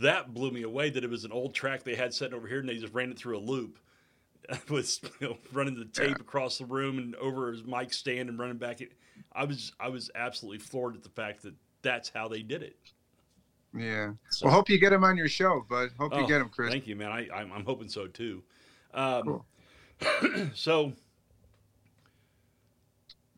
[0.00, 0.90] that blew me away.
[0.90, 3.10] That it was an old track they had sitting over here, and they just ran
[3.10, 3.78] it through a loop,
[4.68, 8.38] with you know, running the tape across the room and over his mic stand and
[8.38, 8.80] running back.
[8.80, 8.92] It,
[9.32, 12.76] I was I was absolutely floored at the fact that that's how they did it.
[13.76, 14.12] Yeah.
[14.30, 15.90] So, Well, hope you get him on your show, bud.
[15.98, 16.72] Hope you Oh, get him, Chris.
[16.72, 17.12] Thank you, man.
[17.12, 18.42] I I'm, I'm hoping so too.
[18.94, 20.50] Um, Cool.
[20.54, 20.92] so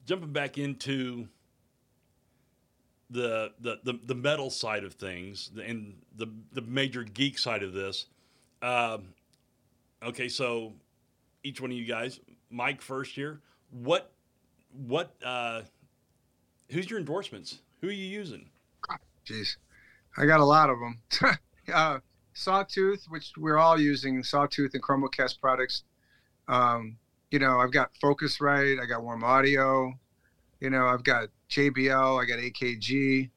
[0.06, 1.28] jumping back into
[3.10, 7.72] the, the the the metal side of things and the the major geek side of
[7.72, 8.06] this.
[8.60, 9.14] Um,
[10.02, 10.74] okay, so
[11.42, 13.40] each one of you guys, Mike first here.
[13.70, 14.12] What
[14.86, 15.62] what uh,
[16.70, 17.60] who's your endorsements?
[17.80, 18.50] Who are you using?
[19.26, 19.56] Jeez,
[20.16, 21.38] I got a lot of them.
[21.74, 21.98] uh,
[22.34, 25.84] Sawtooth, which we're all using, Sawtooth and ChromaCast products.
[26.46, 26.96] Um,
[27.30, 29.92] you know, I've got Focusrite, I got Warm Audio.
[30.60, 33.30] You know, I've got JBL, I got AKG.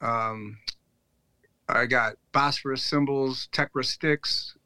[0.00, 0.58] Um,
[1.68, 4.56] I got Bosphorus cymbals, Techra sticks.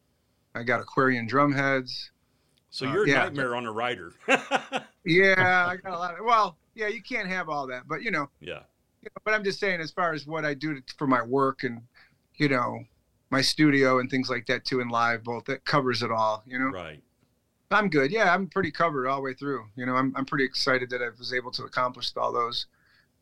[0.54, 2.10] I got Aquarian drum heads.
[2.70, 3.18] So Uh, you're a yeah.
[3.24, 4.12] nightmare on a rider.
[5.04, 6.26] Yeah, I got a lot of.
[6.26, 8.60] Well, yeah, you can't have all that, but you know, yeah.
[9.00, 11.22] you know, but I'm just saying, as far as what I do to, for my
[11.22, 11.80] work and,
[12.34, 12.80] you know,
[13.30, 16.42] my studio and things like that too, and live both, that covers it all.
[16.46, 17.02] You know, Right.
[17.70, 18.11] I'm good.
[18.11, 19.66] Yeah, I'm pretty covered all the way through.
[19.76, 22.66] You know, I'm I'm pretty excited that I was able to accomplish all those.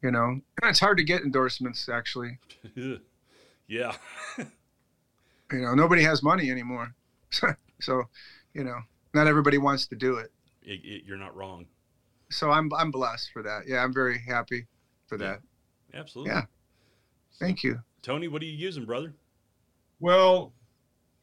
[0.02, 2.38] You know, it's hard to get endorsements actually.
[3.68, 3.94] yeah.
[5.52, 6.92] You know, nobody has money anymore,
[7.80, 8.02] so
[8.52, 8.80] you know,
[9.14, 10.32] not everybody wants to do it.
[10.64, 11.66] It, it, you're not wrong.
[12.30, 13.62] So I'm I'm blessed for that.
[13.68, 14.66] Yeah, I'm very happy
[15.06, 15.36] for Yeah.
[15.92, 15.96] that.
[15.96, 16.32] Absolutely.
[16.32, 16.42] Yeah.
[17.38, 17.78] Thank you.
[18.02, 19.14] Tony, what are you using, brother?
[20.00, 20.52] Well,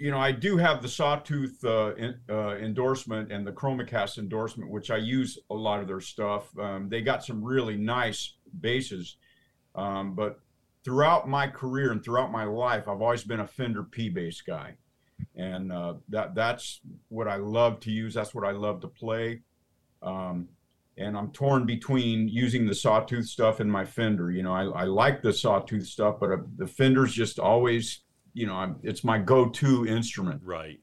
[0.04, 4.70] you know, I do have the Sawtooth uh, in, uh, endorsement and the ChromaCast endorsement,
[4.70, 6.44] which I use a lot of their stuff.
[6.60, 9.16] Um, they got some really nice basses,
[9.76, 10.42] um, but
[10.84, 14.76] throughout my career and throughout my life, I've always been a Fender P bass guy.
[15.36, 18.14] and uh, that that's what I love to use.
[18.14, 19.42] That's what I love to play.
[20.02, 20.50] Um,
[20.98, 24.30] and I'm torn between using the sawtooth stuff and my Fender.
[24.32, 28.03] You know, I, I like the sawtooth stuff, but uh, the Fender's just always,
[28.34, 30.42] you know, I'm, it's my go-to instrument.
[30.44, 30.80] Right.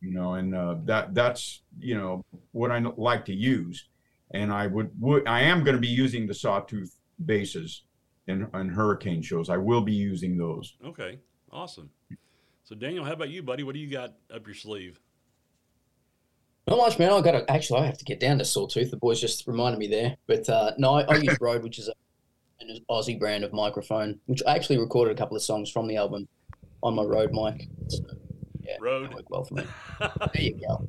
[0.00, 3.88] You know, and uh, that that's you know what I like to use,
[4.32, 6.94] and I would, would I am going to be using the sawtooth
[7.24, 7.82] basses
[8.26, 9.48] in, in hurricane shows.
[9.48, 10.76] I will be using those.
[10.84, 11.18] Okay.
[11.50, 11.90] Awesome.
[12.64, 13.62] So Daniel, how about you, buddy?
[13.62, 15.00] What do you got up your sleeve?
[16.66, 17.12] Not much, man.
[17.12, 17.80] I got to actually.
[17.80, 18.90] I have to get down to Sawtooth.
[18.90, 20.16] The boys just reminded me there.
[20.26, 21.92] But uh, no, I, I use Rode, which is a,
[22.60, 25.96] an Aussie brand of microphone, which I actually recorded a couple of songs from the
[25.96, 26.28] album
[26.86, 27.68] on my Rode mic.
[27.88, 27.98] So,
[28.62, 29.10] yeah, Rode.
[29.10, 29.64] that worked well for me.
[30.32, 30.86] There you go.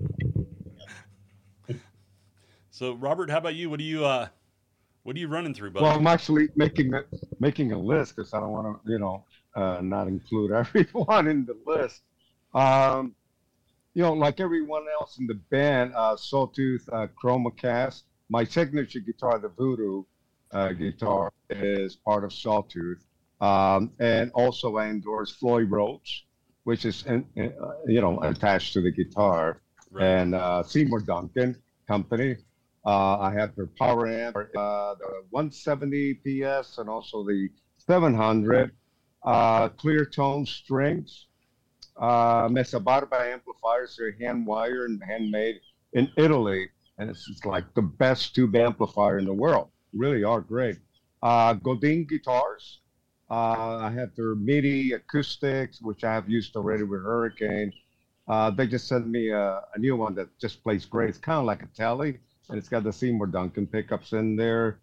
[2.69, 3.69] so Robert, how about you?
[3.69, 4.27] What do you uh
[5.03, 5.85] what are you running through, buddy?
[5.85, 7.03] Well, I'm actually making a,
[7.39, 9.23] making a list because I don't want to, you know,
[9.55, 12.01] uh, not include everyone in the list.
[12.53, 13.15] Um,
[13.93, 19.39] you know, like everyone else in the band, uh, Sawtooth, uh, Chromacast, my signature guitar,
[19.39, 20.03] the Voodoo
[20.51, 23.06] uh, guitar, is part of Sawtooth.
[23.39, 26.23] Um, and also I endorse Floyd Rose,
[26.63, 29.61] which is, in, uh, you know, attached to the guitar.
[29.91, 30.05] Right.
[30.05, 31.55] And uh, Seymour Duncan
[31.87, 32.37] Company.
[32.85, 38.71] Uh, I have their power amp, uh, the 170 PS, and also the 700.
[39.23, 41.27] Uh, Cleartone strings.
[41.97, 43.97] Uh, Mezzabarba amplifiers.
[43.97, 45.59] They're hand wired and handmade
[45.93, 49.69] in Italy, and it's like the best tube amplifier in the world.
[49.93, 50.77] Really are great.
[51.21, 52.81] Uh, Godin guitars.
[53.29, 57.73] Uh, I have their MIDI acoustics, which I have used already with Hurricane.
[58.27, 61.09] Uh, they just sent me a, a new one that just plays great.
[61.09, 62.17] It's kind of like a Tele,
[62.49, 64.79] and it's got the Seymour Duncan pickups in there.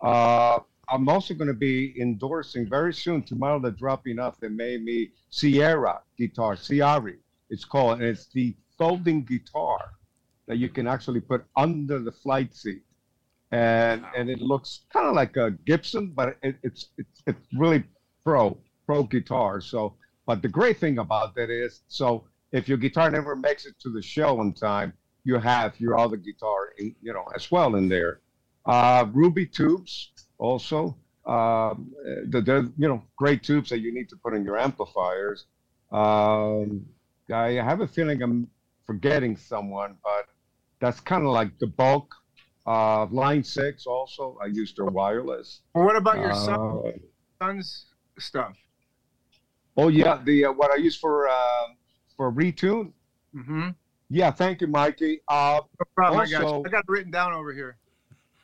[0.00, 3.22] Uh, I'm also going to be endorsing very soon.
[3.22, 4.38] Tomorrow they're dropping off.
[4.38, 7.16] They made me Ciari guitar, Ciari,
[7.50, 9.92] it's called, and it's the folding guitar
[10.46, 12.82] that you can actually put under the flight seat,
[13.54, 17.84] and and it looks kind of like a Gibson, but it, it's it's it's really
[18.24, 19.60] pro pro guitar.
[19.60, 19.94] So,
[20.26, 23.90] but the great thing about that is, so if your guitar never makes it to
[23.90, 27.88] the show on time, you have your other guitar, in, you know, as well in
[27.88, 28.20] there.
[28.66, 30.96] Uh, Ruby tubes also.
[31.24, 31.92] Um,
[32.32, 35.46] the, the you know great tubes that you need to put in your amplifiers.
[35.92, 36.84] Um,
[37.32, 38.48] I have a feeling I'm
[38.84, 40.26] forgetting someone, but
[40.80, 42.14] that's kind of like the bulk.
[42.66, 44.38] Uh, line six also.
[44.42, 45.60] I use their wireless.
[45.72, 46.90] What about your son, Uh,
[47.42, 47.86] son's
[48.18, 48.56] stuff?
[49.76, 51.66] oh yeah, the uh, what I use for uh,
[52.16, 52.92] for retune.
[53.34, 53.70] Mm-hmm.
[54.08, 55.20] Yeah, thank you, Mikey.
[55.28, 56.20] Uh, No problem.
[56.20, 56.36] I got you.
[56.46, 57.76] Also- I got it written down over here.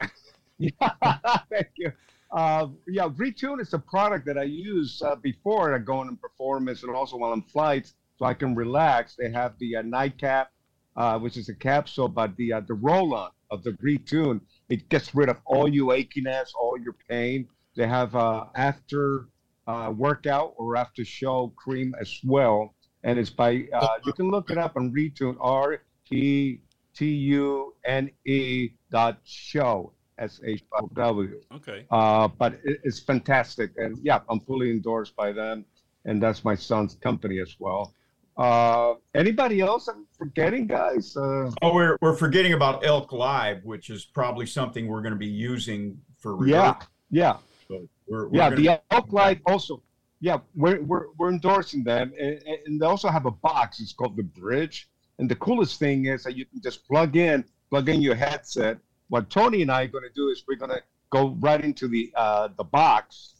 [0.58, 0.70] Yeah,
[1.50, 1.90] thank you.
[2.30, 6.82] Uh, yeah, Retune is a product that I use uh, before I go on performance
[6.82, 9.16] and also while on flights, so I can relax.
[9.16, 10.52] They have the uh, nightcap,
[10.96, 15.14] uh, which is a capsule, but the uh, the roll-on of the Retune, it gets
[15.14, 17.48] rid of all your achiness, all your pain.
[17.76, 19.28] They have uh, after
[19.66, 24.50] uh, workout or after show cream as well, and it's by uh, you can look
[24.50, 26.58] it up on Retune R E
[26.94, 31.40] T U N E dot show S H O W.
[31.54, 31.86] Okay.
[31.90, 35.64] Uh, but it, it's fantastic, and yeah, I'm fully endorsed by them,
[36.04, 37.94] and that's my son's company as well.
[38.36, 39.88] Uh, anybody else
[40.20, 41.16] forgetting, guys?
[41.16, 45.18] Uh, Oh, we're we're forgetting about Elk Live, which is probably something we're going to
[45.18, 46.78] be using for yeah,
[47.10, 48.50] yeah, So we're, we're yeah.
[48.50, 49.82] The Elk Live also.
[50.22, 53.80] Yeah, we're, we're, we're endorsing them, and, and they also have a box.
[53.80, 57.42] It's called the Bridge, and the coolest thing is that you can just plug in,
[57.70, 58.76] plug in your headset.
[59.08, 61.88] What Tony and I are going to do is we're going to go right into
[61.88, 63.36] the uh, the box,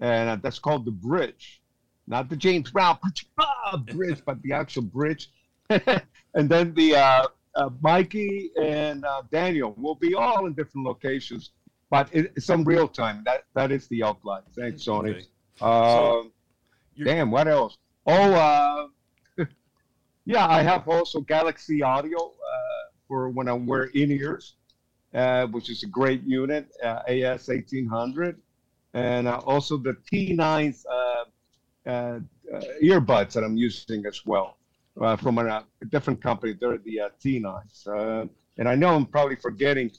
[0.00, 1.62] and that's called the Bridge,
[2.08, 2.98] not the James Brown
[3.92, 5.30] bridge, but the actual bridge.
[6.34, 11.50] and then the uh, uh, Mikey and uh, Daniel will be all in different locations,
[11.90, 13.22] but it, it's some real time.
[13.24, 14.42] That that is the Light.
[14.56, 15.10] Thanks, Sony.
[15.10, 15.26] Okay.
[15.60, 16.32] Um,
[17.02, 17.78] damn, what else?
[18.06, 18.86] Oh, uh,
[20.26, 24.56] yeah, I have also Galaxy Audio uh, for when I wear in ears,
[25.14, 28.38] uh, which is a great unit, uh, AS 1800,
[28.92, 31.24] and uh, also the T9s uh,
[31.88, 31.90] uh,
[32.52, 34.58] uh, earbuds that I'm using as well
[35.00, 36.54] uh, from a, a different company.
[36.58, 38.26] They're the uh, T9s, uh,
[38.58, 39.90] and I know I'm probably forgetting.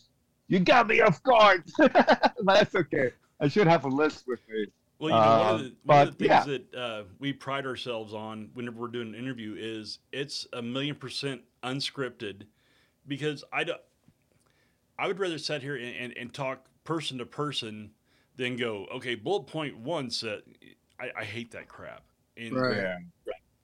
[0.47, 1.63] You got me off guard.
[1.77, 3.11] but That's okay.
[3.39, 4.67] I should have a list with me.
[4.99, 7.33] Well, you know, one, Uh, of the, one of the but, things that uh, we
[7.33, 12.43] pride ourselves on whenever we're doing an interview is it's a million percent unscripted
[13.07, 13.73] because I, do,
[14.97, 17.91] I would rather sit here and, and, and talk person to person
[18.37, 20.43] than go, okay, bullet point one said,
[20.99, 22.03] I, I hate that crap.
[22.37, 22.95] And Right.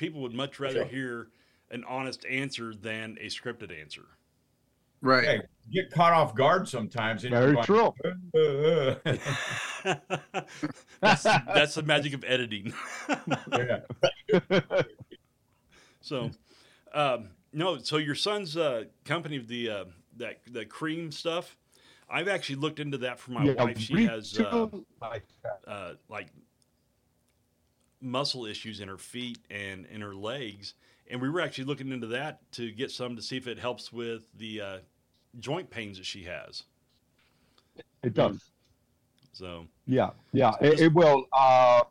[0.01, 0.07] Yeah.
[0.07, 0.85] people would much rather Sure.
[0.85, 1.27] hear
[1.69, 4.05] an honest answer than a scripted answer.
[5.03, 5.23] Right.
[5.25, 5.41] Hey,
[5.71, 7.23] get caught off guard sometimes.
[7.23, 7.93] and Very you're true.
[8.03, 9.09] like, "Uh,
[9.95, 10.41] uh."
[11.01, 12.71] that's that's the magic of editing.
[13.51, 13.79] yeah.
[16.01, 16.29] so,
[16.93, 17.77] um, no.
[17.79, 19.85] So your son's uh, company, of the uh,
[20.17, 21.57] that the cream stuff.
[22.09, 23.79] I've actually looked into that for my Yeah, wife.
[23.79, 25.61] She has uh, retune like that.
[25.71, 26.27] uh, like
[28.01, 30.73] muscle issues in her feet and in her legs,
[31.09, 33.91] and we were actually looking into that to get some to see if it helps
[33.91, 34.77] with the uh,
[35.39, 36.63] joint pains that she has.
[38.03, 38.51] It does.
[39.33, 41.25] So Yeah, yeah, it, it will.
[41.31, 41.83] Uh,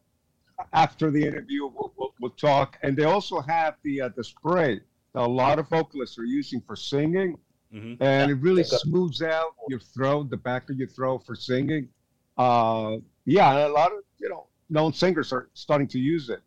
[0.72, 2.78] after the interview, we'll, we'll, we'll talk.
[2.82, 4.80] And they also have the uh, the spray
[5.14, 7.36] that a lot of vocalists are using for singing,
[7.74, 7.96] mhm.
[8.00, 11.88] and it really smooths out your throat, the back of your throat for singing.
[12.36, 16.40] Uh, yeah, a lot of you know known singers are starting to use it.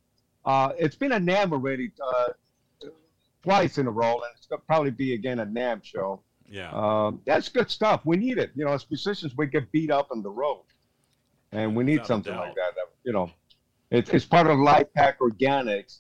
[0.45, 2.30] Uh, it's been a NAMM already uh,
[3.43, 6.21] twice in a row, and it's gonna probably be again a NAMM show.
[6.49, 8.01] yeah, Um, that's good stuff.
[8.05, 8.51] We need it.
[8.55, 10.63] You know, as musicians, we get beat up on the road,
[11.51, 12.76] and we need Without something like that.
[12.76, 13.32] that you know,
[13.91, 15.99] it's it's part of Life Pack Organics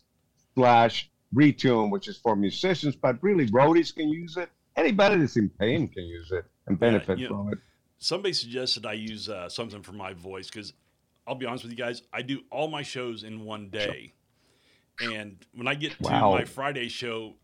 [0.55, 4.49] slash Retune, which is for musicians, but really roadies can use it.
[4.75, 7.59] Anybody that's in pain can use it and benefit you know, from it.
[7.99, 10.73] somebody suggested I use uh, something for my voice because
[11.27, 14.13] I'll be honest with you guys, I do all my shows in one day,
[15.01, 17.35] and when I get to my Friday show,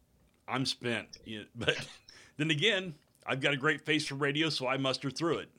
[0.47, 1.07] I'm spent.
[1.25, 1.88] You know, but
[2.38, 5.49] then again, I've got a great face for radio, so I muster through it.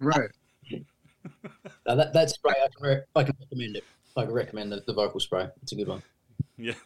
[0.00, 0.30] Right.
[1.86, 3.84] No, that, that spray, I can, re- I can recommend it.
[4.16, 5.48] I can recommend the, the vocal spray.
[5.62, 6.02] It's a good one.
[6.56, 6.74] Yeah.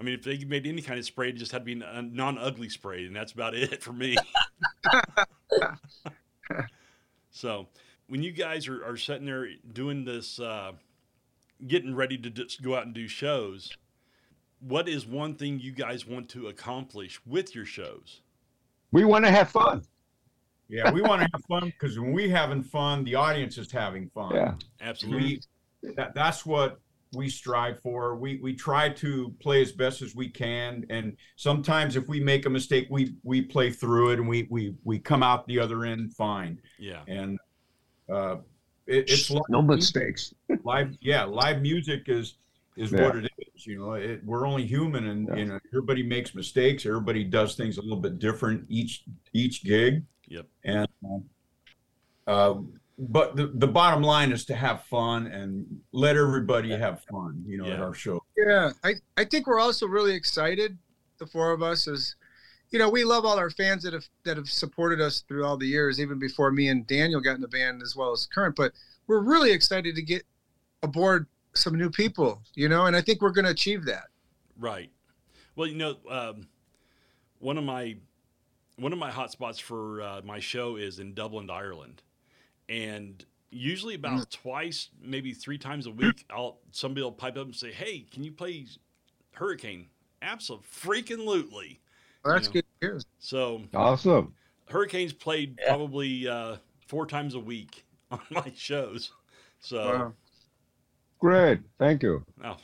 [0.00, 2.00] I mean, if they made any kind of spray, it just had to be a
[2.00, 4.16] non-ugly spray, and that's about it for me.
[7.30, 7.66] so,
[8.10, 10.72] when you guys are, are sitting there doing this, uh,
[11.68, 13.70] getting ready to just go out and do shows,
[14.58, 18.22] what is one thing you guys want to accomplish with your shows?
[18.90, 19.82] We want to have fun.
[20.68, 24.10] Yeah, we want to have fun because when we're having fun, the audience is having
[24.10, 24.34] fun.
[24.34, 24.54] Yeah.
[24.80, 25.40] Absolutely.
[25.82, 26.80] we that, that's what
[27.12, 31.96] we strive for we we try to play as best as we can and sometimes
[31.96, 35.20] if we make a mistake we we play through it and we we we come
[35.20, 37.00] out the other end fine Yeah.
[37.08, 37.36] and
[38.10, 38.36] uh
[38.86, 40.34] it, it's li- No mistakes.
[40.64, 42.34] live yeah live music is
[42.76, 43.02] is Yeah.
[43.02, 45.36] what it is you know it, we're only human and Yeah.
[45.36, 50.04] you know everybody makes mistakes everybody does things a little bit different each each gig
[50.28, 50.46] Yep.
[50.64, 50.88] and
[52.26, 52.54] uh,
[52.98, 57.58] but the, the bottom line is to have fun and let everybody have fun you
[57.58, 60.76] know at our show Yeah, I, I think we're also really excited.
[61.18, 62.16] The four of us is,
[62.70, 65.56] you know, we love all our fans that have that have supported us through all
[65.56, 68.56] the years, even before me and Daniel got in the band as well as current.
[68.56, 68.72] But
[69.06, 70.24] we're really excited to get
[70.82, 74.04] aboard some new people, you know, and I think we're going to achieve that.
[74.58, 74.90] Right.
[75.56, 76.46] Well, you know, um,
[77.40, 77.96] one of my
[78.76, 82.02] one of my hot spots for uh, my show is in Dublin, Ireland,
[82.68, 87.54] and usually about twice, maybe three times a week, I'll somebody will pipe up and
[87.54, 88.66] say, "Hey, can you play
[89.32, 89.88] Hurricane?"
[90.22, 91.78] Absolutely, freaking lootly.
[92.24, 92.52] Well, that's know.
[92.52, 93.00] good to.
[93.18, 94.34] So Awesome.
[94.68, 95.68] Hurricanes played Yeah.
[95.68, 96.56] probably uh,
[96.86, 99.10] four times a week on my shows.
[99.60, 100.14] So Wow.
[101.18, 101.60] Great.
[101.78, 102.24] Thank you.
[102.42, 102.56] Oh,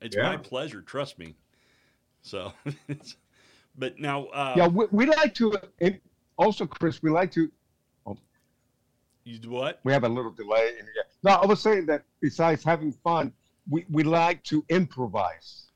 [0.00, 0.22] it's Yeah.
[0.22, 0.80] my pleasure.
[0.82, 1.34] Trust me.
[2.22, 2.52] So,
[3.76, 5.98] but now, uh, yeah, we, we like to, and
[6.36, 7.50] also, Chris, we like to,
[9.24, 9.80] you do what?
[9.84, 10.68] we have a little delay.
[10.78, 11.04] In here.
[11.22, 13.32] No, I was saying that besides having fun,
[13.68, 15.67] we, we like to improvise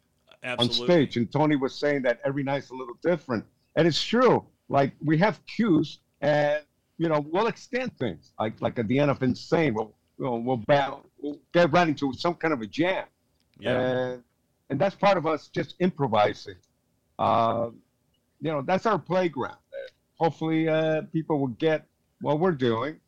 [0.45, 0.81] Absolutely.
[0.81, 1.17] on stage.
[1.17, 3.45] And Tony was saying that every night's a little different.
[3.77, 4.45] And it's true.
[4.69, 6.63] Like we have cues and,
[6.99, 8.33] you know, we'll extend things.
[8.39, 12.13] Like like at the end of Insane, we'll, we'll, we'll, battle, we'll get right into
[12.15, 13.07] some kind of a jam.
[13.59, 13.79] Yeah.
[13.81, 14.23] And,
[14.71, 16.57] and that's part of us just improvising.
[17.19, 17.71] Uh,
[18.41, 19.57] you know, that's our playground.
[20.15, 21.87] Hopefully, uh, people will get
[22.21, 22.99] what we're doing.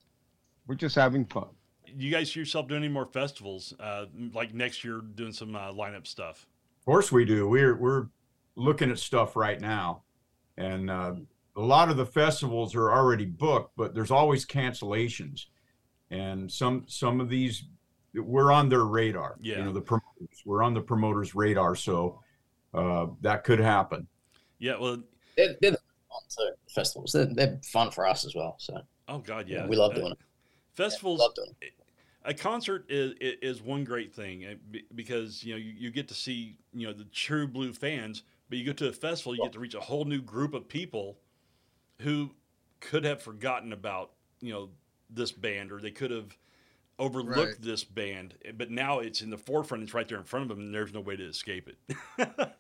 [0.67, 1.49] We're just having fun.
[1.97, 3.75] you guys see yourself doing any more festivals?
[3.79, 6.47] Uh, like next year, doing some uh, lineup stuff.
[6.85, 7.49] Of course we do.
[7.49, 8.09] We're we're
[8.57, 10.03] looking at stuff right now,
[10.59, 11.15] and uh,
[11.57, 15.47] a lot of the festivals are already booked, but there's always cancellations,
[16.11, 17.65] and some some of these
[18.15, 19.37] we're on their radar.
[19.41, 19.59] Yeah.
[19.59, 20.43] you know the promoters.
[20.45, 22.21] We're on the promoters' radar, so
[22.75, 24.07] uh, that could happen.
[24.59, 24.77] Yeah.
[24.79, 25.03] Well.
[25.37, 27.11] They're, they're the fun too, festivals.
[27.13, 28.55] They're, they're fun for us as well.
[28.59, 28.79] So
[29.09, 29.67] Oh God, yeah.
[29.67, 30.19] we love Uh, doing it.
[30.75, 31.19] Festivals.
[31.19, 31.73] Love doing it.
[32.25, 36.15] A concert is is one great thing uh, because you know you, you get to
[36.15, 39.53] see you know the true blue fans, but you go to a festival, you get
[39.53, 41.19] to reach a whole new group of people
[42.01, 42.31] who
[42.81, 44.71] could have forgotten about you know
[45.11, 46.37] this band or they could have
[46.99, 47.63] overlooked Right.
[47.63, 49.83] this band, but now it's in the forefront.
[49.83, 51.79] It's right there in front of them, and there's no way to escape it.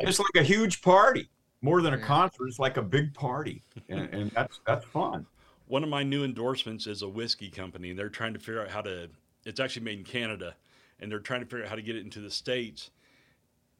[0.00, 1.28] it's like a huge party,
[1.60, 2.04] more than a Yeah.
[2.04, 2.46] concert.
[2.48, 5.26] It's like a big party, and, and that's that's fun.
[5.66, 8.68] One of my new endorsements is a whiskey company, and they're trying to figure out
[8.70, 9.08] how to.
[9.44, 10.54] It's actually made in Canada,
[11.00, 12.90] and they're trying to figure out how to get it into the states.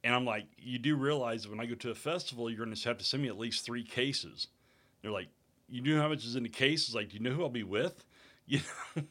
[0.03, 2.75] And I'm like, you do realize that when I go to a festival, you're going
[2.75, 4.47] to have to send me at least three cases.
[5.01, 5.27] They're like,
[5.67, 6.85] you know how much is in the case?
[6.85, 8.03] It's like, do you know who I'll be with?
[8.49, 8.59] You
[8.95, 9.03] know,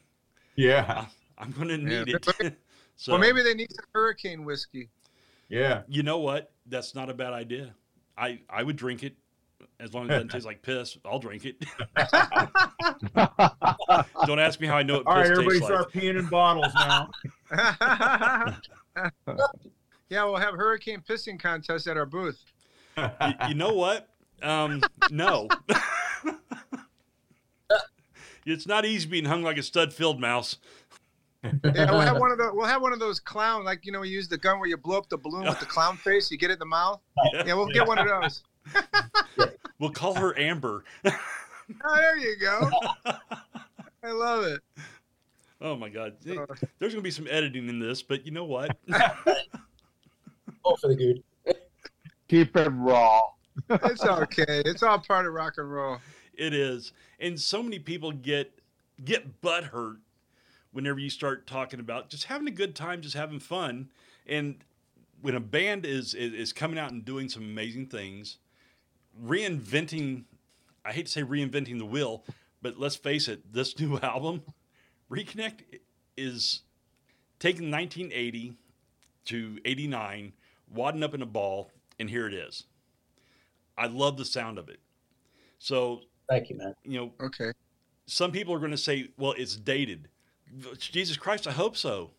[0.55, 1.05] Yeah,
[1.37, 2.59] I'm going to need but- it.
[2.95, 4.89] so well, maybe they need some hurricane whiskey.
[5.47, 5.83] yeah.
[5.87, 6.51] you know what?
[6.65, 7.75] That's not a bad idea.
[8.17, 9.15] I I would drink it
[9.79, 10.97] as long as it doesn't taste like piss.
[11.05, 11.63] I'll drink it.
[14.25, 15.81] Don't ask me how I know what piss All right, everybody, tastes like.
[15.81, 17.09] start peeing in bottles now.
[20.09, 22.43] yeah, we'll have hurricane pissing contest at our booth.
[22.97, 23.09] you,
[23.49, 24.09] you know what?
[24.41, 25.47] Um, no.
[28.45, 30.57] it's not easy being hung like a stud field mouse.
[31.43, 33.99] Yeah, we'll have one of the we'll have one of those clown like you know
[34.01, 36.31] we use the gun where you blow up the balloon with the clown face.
[36.31, 36.99] You get it in the mouth.
[37.45, 38.43] Yeah, we'll get one of those.
[39.79, 40.83] We'll call her Amber.
[41.83, 42.69] Oh, there you go.
[44.03, 44.61] I love it.
[45.59, 46.15] Oh my God.
[46.23, 46.37] There's
[46.79, 48.77] going to be some editing in this, but you know what?
[50.63, 51.23] All for the good.
[52.27, 53.19] Keep it raw.
[53.69, 54.61] It's okay.
[54.65, 55.97] It's all part of rock and roll.
[56.33, 58.59] It is, and so many people get
[59.03, 59.97] get butt hurt
[60.71, 63.89] whenever you start talking about just having a good time, just having fun,
[64.27, 64.57] and
[65.21, 68.37] when a band is is, is coming out and doing some amazing things,
[69.23, 70.23] reinventing.
[70.85, 72.23] I hate to say reinventing the wheel,
[72.61, 74.41] but let's face it, this new album,
[75.11, 75.59] Reconnect,
[76.15, 76.61] is
[77.39, 78.53] taking 1980
[79.25, 80.33] to 89,
[80.73, 82.63] wadding up in a ball, and here it is.
[83.77, 84.79] I love the sound of it.
[85.59, 86.73] So Thank you, man.
[86.83, 87.51] you know, Okay.
[88.05, 90.07] some people are going to say, "Well, it's dated."
[90.79, 92.11] Jesus Christ, I hope so,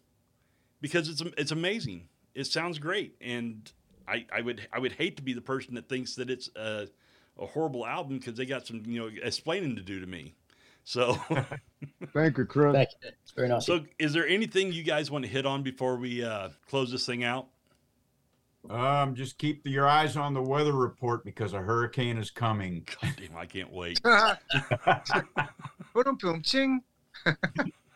[0.81, 2.09] because it's it's amazing.
[2.35, 3.71] It sounds great, and
[4.09, 6.89] I, I would I would hate to be the person that thinks that it's a,
[7.39, 10.35] a horrible album because they got some you know explaining to do to me.
[10.85, 11.13] So,
[12.15, 12.73] Thank you, Chris.
[12.73, 13.11] Thank you.
[13.23, 13.67] It's very nice.
[13.67, 17.05] so is there anything you guys want to hit on before we uh, close this
[17.05, 17.49] thing out?
[18.71, 22.87] Um, just keep your eyes on the weather report because a hurricane is coming.
[23.03, 24.01] God damn, I can't wait.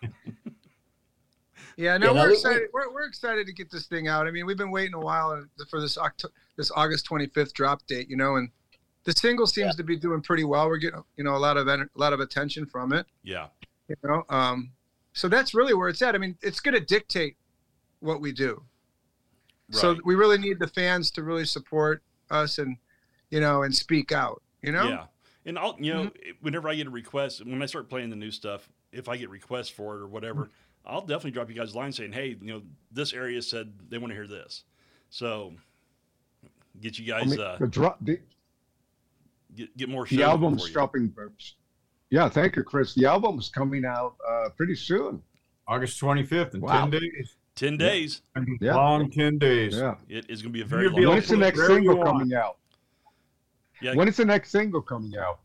[1.77, 1.85] Boom, boom, ching.
[1.85, 2.63] yeah, no, Yeah, no, we're we- excited.
[2.73, 4.27] We're, we're excited to get this thing out.
[4.27, 8.09] I mean, we've been waiting a while for this October, this August 25th drop date.
[8.09, 8.51] You know, and
[9.05, 10.69] the single seems to be doing pretty well.
[10.69, 13.07] We're getting you know a lot of a lot of attention from it.
[13.23, 13.49] Yeah,
[13.89, 14.73] You know, um,
[15.13, 16.15] so that's really where it's at.
[16.15, 17.37] I mean, it's going to dictate
[18.01, 18.63] what we do.
[19.71, 22.77] So we really need the fans to really support us and
[23.31, 24.43] you know and speak out.
[24.63, 24.89] You know.
[24.89, 25.05] Yeah.
[25.45, 26.11] And I'll, you know,
[26.41, 29.29] whenever I get a request, when I start playing the new stuff, if I get
[29.29, 30.51] requests for it or whatever,
[30.85, 33.99] I'll definitely drop you guys a line saying, hey, you know, this area said they
[33.99, 34.65] want to hear this.
[35.11, 35.53] So
[36.81, 38.19] get you I guys, mean, uh, the, dro- the,
[39.55, 40.73] get, get more the album's for you.
[40.75, 41.15] dropping.
[42.11, 42.95] Yeah, thank you, Chris.
[42.95, 45.23] The album's coming out uh, pretty soon.
[45.69, 46.87] August 25th in Wow.
[46.87, 47.37] 10 days.
[47.55, 48.23] 10 days.
[48.61, 48.75] Yeah.
[48.75, 49.77] Long 10 days.
[49.77, 49.95] Yeah.
[50.09, 51.67] It is going to be a very You'll be long When able is the next
[51.67, 52.57] single coming out?
[53.81, 53.95] Yeah.
[53.95, 55.39] When is the next single coming out?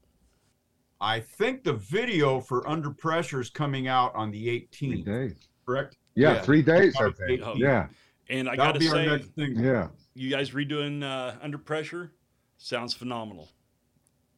[0.99, 5.49] I think the video for Under Pressure is coming out on the Three 18th, days.
[5.65, 5.97] correct?
[6.15, 6.41] Yeah, Yeah.
[6.41, 7.41] three days, I think.
[7.41, 7.57] 18th.
[7.59, 7.87] Yeah,
[8.29, 9.59] And I got to say, next thing.
[9.59, 9.89] yeah.
[10.15, 12.13] you guys redoing uh, Under Pressure
[12.57, 13.49] sounds phenomenal.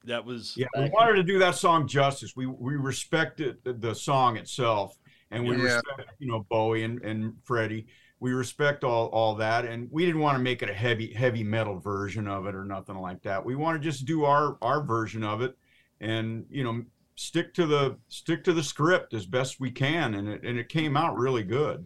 [0.05, 2.33] That was, Yeah, we wanted to do that song justice.
[2.35, 4.97] We we respected the, the song itself,
[5.31, 5.75] and we Yeah.
[5.75, 7.87] respect you know Bowie and, and Freddie.
[8.21, 11.43] We respect all all that, and we didn't want to make it a heavy heavy
[11.43, 13.43] metal version of it or nothing like that.
[13.43, 15.57] We want to just do our our version of it,
[16.01, 16.83] and you know
[17.15, 20.69] stick to the stick to the script as best we can, and it and it
[20.69, 21.85] came out really good.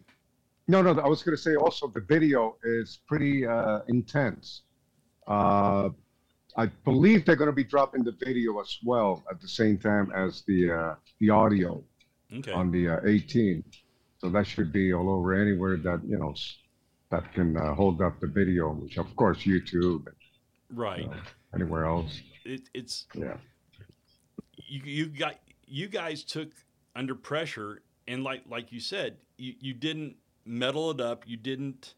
[0.67, 0.91] No, no.
[1.01, 4.61] I was going to say also the video is pretty uh, intense.
[5.27, 5.89] Uh,
[6.55, 10.11] I believe they're going to be dropping the video as well at the same time
[10.15, 11.83] as the uh, the audio
[12.33, 12.51] okay.
[12.51, 13.63] on the uh, 18th.
[14.19, 16.33] So that should be all over anywhere that you know
[17.09, 20.07] that can uh, hold up the video, which of course YouTube,
[20.69, 21.07] Right.
[21.07, 21.15] uh,
[21.53, 22.21] anywhere else.
[22.45, 23.37] It, it's, Yeah.
[24.67, 25.35] You you got
[25.65, 26.49] you guys took
[26.95, 31.95] under pressure and like like you said you you didn't meddle it up you didn't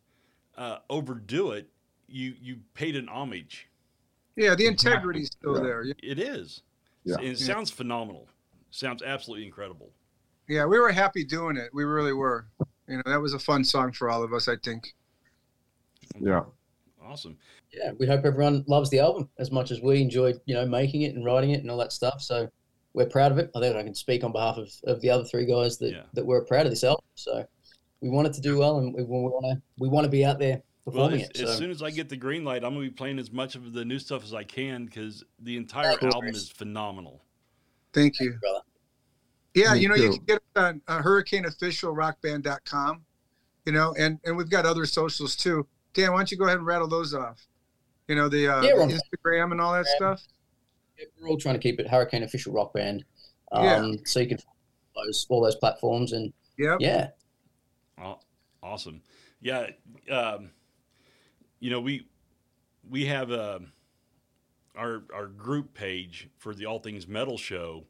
[0.57, 1.67] uh, overdo it
[2.07, 3.67] you you paid an homage
[4.35, 5.63] Yeah, the integrity's still Yeah.
[5.63, 5.83] there.
[5.83, 5.93] Yeah.
[6.03, 6.61] it is
[7.03, 7.15] Yeah.
[7.17, 8.27] and it sounds phenomenal
[8.71, 9.91] sounds absolutely incredible
[10.47, 11.69] Yeah, we were happy doing it.
[11.73, 12.45] We really were.
[12.87, 14.93] You know, that was a fun song for all of us, I think.
[16.19, 16.43] Yeah.
[17.05, 17.37] Awesome
[17.73, 21.01] yeah, we hope everyone loves the album as much as we enjoyed, you know, making
[21.01, 22.21] it and writing it and all that stuff.
[22.21, 22.49] So
[22.93, 23.51] we're proud of it.
[23.55, 26.03] I think I can speak on behalf of, of the other three guys that, Yeah.
[26.13, 27.03] that were proud of this album.
[27.15, 27.45] So
[27.99, 30.39] we want it to do well, and we want to we want to be out
[30.39, 31.37] there Well, performing as, it.
[31.37, 31.43] So.
[31.47, 33.73] as soon as I get the green light, I'm gonna be playing as much of
[33.73, 36.37] the new stuff as I can because the entire Thanks, album Chris.
[36.43, 37.21] is phenomenal.
[37.91, 38.37] Thank you.
[38.39, 38.61] brother.
[39.53, 43.01] Yeah, Me you know, you can get it on uh, hurricaneofficialrockband.com,
[43.65, 45.67] you know, and and we've got other socials too.
[45.95, 47.47] Dan, why don't you go ahead and rattle those off?
[48.07, 50.21] You know, the, uh, Yeah, the Instagram and all that stuff.
[50.99, 53.03] Yeah, we're all trying to keep it Hurricane Official Rock Band.
[53.51, 53.91] Um, Yeah.
[54.03, 56.77] So you can follow those, all those platforms and Yep.
[56.81, 57.09] yeah.
[57.97, 58.19] Aw-
[58.61, 59.01] Awesome.
[59.41, 59.67] Yeah.
[60.11, 60.51] Um,
[61.59, 62.07] you know, we
[62.89, 63.59] we have uh,
[64.75, 67.85] our our group page for the All Things Metal show,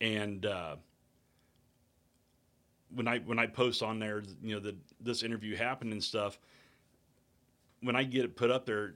[0.00, 0.76] and uh,
[2.94, 6.38] when I when I post on there, you know, that this interview happened and stuff.
[7.84, 8.94] When I get it put up there,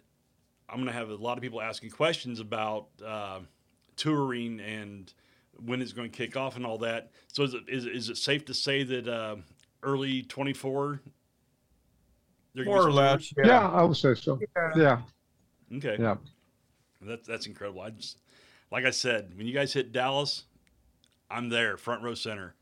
[0.68, 3.41] I'm gonna have a lot of people asking questions about uh,
[3.97, 5.12] touring and
[5.64, 7.11] when it's going to kick off and all that.
[7.32, 9.36] So is it is, it- is it safe to say that uh,
[9.82, 11.01] early 24?
[12.55, 13.28] there could be More or less.
[13.30, 13.47] tours?
[13.47, 14.39] Yeah, I would say so.
[14.57, 14.72] Yeah.
[14.76, 15.97] Yeah, Okay.
[15.99, 16.14] yeah.
[17.03, 17.80] That's that's incredible.
[17.82, 18.18] I just
[18.70, 20.45] like I said, when you guys hit Dallas,
[21.30, 22.55] I'm there, front row center.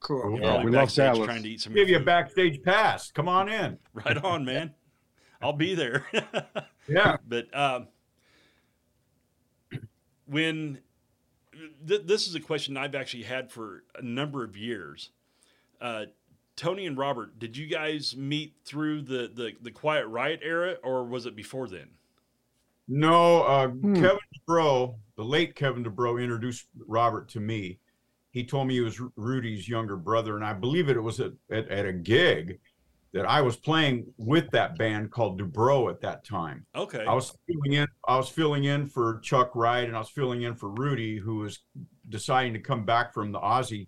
[0.00, 0.38] Cool.
[0.40, 1.26] Yeah, we love backstage Dallas.
[1.26, 1.72] trying to eat some.
[1.74, 3.10] Give you a backstage pass.
[3.10, 3.78] Come on in.
[3.94, 4.72] Right on, man.
[5.44, 6.06] I'll be there.
[6.86, 7.16] Yeah.
[7.26, 7.88] but um,
[10.26, 10.80] when
[11.86, 15.10] th- this is a question I've actually had for a number of years.
[15.80, 16.06] Uh,
[16.56, 21.04] Tony and Robert, did you guys meet through the, the, the Quiet Riot era, or
[21.04, 21.88] was it before then?
[22.86, 23.94] No, uh, Hmm.
[23.94, 27.78] Kevin DuBrow, the late Kevin DuBrow, introduced Robert to me.
[28.30, 31.66] He told me he was Rudy's younger brother, and I believe it was at, at,
[31.70, 32.60] at a gig
[33.14, 36.66] that I was playing with that band called Dubrow at that time.
[36.74, 37.04] Okay.
[37.06, 37.86] I was filling in.
[38.06, 41.36] I was filling in for Chuck Wright, and I was filling in for Rudy, who
[41.36, 41.60] was
[42.08, 43.86] deciding to come back from the Aussie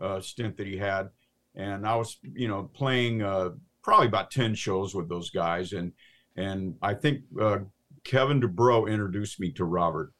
[0.00, 1.10] uh, stint that he had.
[1.54, 3.50] And I was, you know, playing uh,
[3.82, 5.92] probably about ten shows with those guys, and
[6.36, 7.58] and I think uh,
[8.02, 10.12] Kevin Dubrow introduced me to Robert.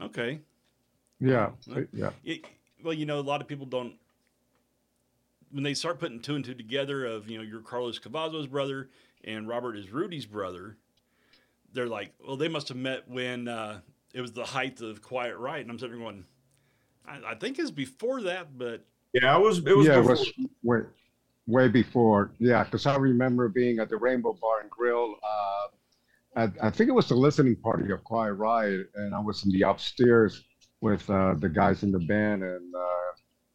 [0.00, 0.40] okay.
[1.18, 1.50] Yeah,
[1.92, 2.10] yeah.
[2.24, 2.46] It,
[2.82, 3.94] well, you know, a lot of people don't.
[5.50, 8.88] When they start putting two and two together, of you know, you're Carlos Cavazo's brother
[9.24, 10.76] and Robert is Rudy's brother,
[11.72, 13.80] they're like, well, they must have met when uh,
[14.14, 16.24] it was the height of Quiet Riot, and I'm sitting there going,
[17.06, 19.58] I, I think it's before that, but Yeah, it was.
[19.58, 19.86] It was.
[19.86, 20.32] yeah, it was
[20.62, 20.80] way,
[21.46, 22.32] way before.
[22.38, 25.16] Yeah, because I remember being at the Rainbow Bar and Grill.
[25.22, 29.44] Uh, at, I think it was the listening party of Quiet Riot, and I was
[29.44, 30.44] in the upstairs
[30.80, 33.12] with uh, the guys in the band and uh,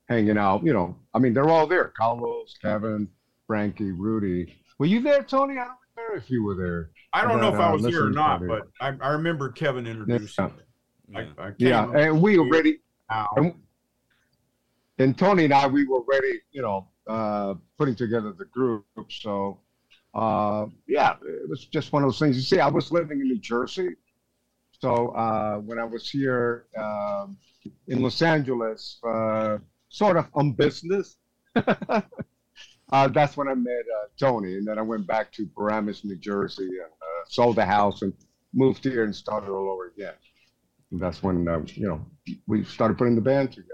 [0.07, 0.63] hanging out.
[0.63, 3.07] You know, I mean, they're all there: Carlos, Kevin,
[3.47, 4.55] Frankie, Rudy.
[4.79, 5.53] Were you there, Tony?
[5.57, 6.89] I don't remember if you were there.
[7.13, 9.87] I don't know if I uh, was there or not, but I, I remember Kevin
[9.87, 10.51] introducing Yeah.
[10.51, 10.63] me.
[11.09, 11.19] yeah.
[11.37, 12.79] I, I can't Yeah, and we already
[13.09, 13.29] now.
[13.37, 13.53] and,
[14.97, 18.85] and Tony and I, we were already, you know, uh, putting together the group.
[19.09, 19.59] So,
[20.13, 22.35] uh, yeah, it was just one of those things.
[22.35, 23.89] You see, I was living in New Jersey.
[24.81, 27.37] So uh, when I was here um,
[27.87, 29.57] in Los Angeles, uh,
[29.95, 31.17] sort of on business,
[31.55, 34.57] uh, that's when I met uh, Tony.
[34.57, 38.13] And then I went back to Paramus, New Jersey, and uh, sold the house and
[38.53, 40.13] moved here and started all over again.
[40.91, 42.05] And that's when, uh, you know,
[42.45, 43.69] we started putting the band together.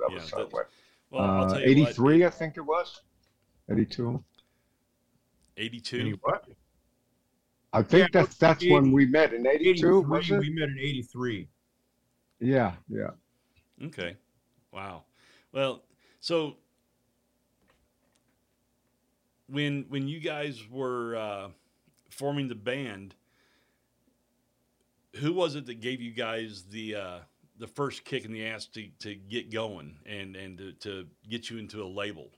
[0.00, 0.68] That Yeah, was that- what,
[1.10, 3.00] Well, I'll uh, tell you what, 83, I think it was.
[3.70, 4.24] 82.
[5.58, 6.18] 82.
[6.22, 6.44] What?
[7.72, 10.38] I think Yeah, that's that's when we met in 82, 83.
[10.38, 11.48] We met in '83.
[12.40, 13.10] Yeah, yeah.
[13.86, 14.16] Okay.
[14.72, 15.04] Wow.
[15.56, 15.84] Well,
[16.20, 16.56] so
[19.48, 21.48] when when you guys were uh,
[22.10, 23.14] forming the band,
[25.14, 27.18] who was it that gave you guys the uh,
[27.58, 31.48] the first kick in the ass to, to get going and and to, to get
[31.48, 32.28] you into a label?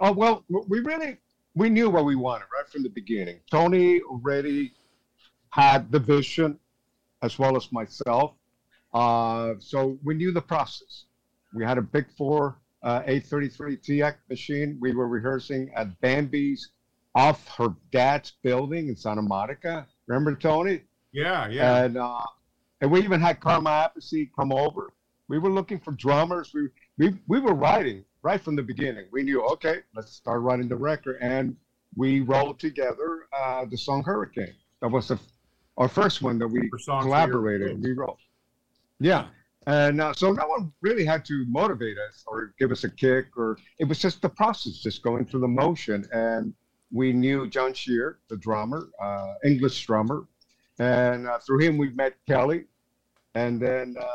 [0.00, 1.16] Oh well, we really
[1.54, 3.38] we knew what we wanted right from the beginning.
[3.48, 4.72] Tony already
[5.50, 6.58] had the vision,
[7.22, 8.32] as well as myself.
[8.92, 11.05] Uh, so we knew the process.
[11.56, 14.78] We had a big four uh, 833 TX machine.
[14.80, 16.70] We were rehearsing at Bambi's
[17.14, 19.86] off her dad's building in Santa Monica.
[20.06, 20.82] Remember Tony?
[21.12, 21.84] Yeah, yeah.
[21.84, 22.20] And uh,
[22.82, 24.92] and we even had Carmine Appice come over.
[25.28, 26.52] We were looking for drummers.
[26.52, 29.06] We we we were writing right from the beginning.
[29.10, 31.56] We knew okay, let's start writing the record, and
[31.96, 34.54] we wrote together uh, the song Hurricane.
[34.82, 35.18] That was the,
[35.78, 37.82] our first one that we For Songs for collaborated.
[37.82, 38.18] We wrote.
[39.00, 39.28] Yeah.
[39.66, 43.36] And uh, so no one really had to motivate us or give us a kick,
[43.36, 46.06] or it was just the process, just going through the motion.
[46.12, 46.54] And
[46.92, 50.28] we knew John Shear, the drummer, uh, English drummer,
[50.78, 52.66] and uh, through him we met Kelly,
[53.34, 54.06] and then uh,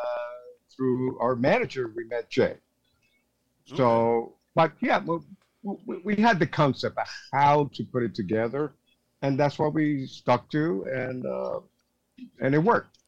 [0.73, 2.55] through our manager we met Jay.
[3.65, 5.23] So, but yeah, well,
[5.63, 8.73] we, we had the concept of how to put it together,
[9.21, 11.59] and that's what we stuck to, and uh,
[12.39, 13.00] and it worked.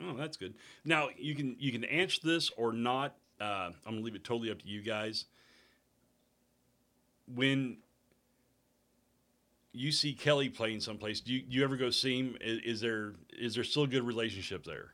[0.00, 0.54] Oh, that's good.
[0.84, 3.16] Now you can you can answer this or not.
[3.40, 5.26] Uh, I'm gonna leave it totally up to you guys.
[7.34, 7.78] When
[9.72, 12.36] you see Kelly playing someplace, do you, do you ever go see him?
[12.40, 14.92] Is, is there is there still a good relationship there?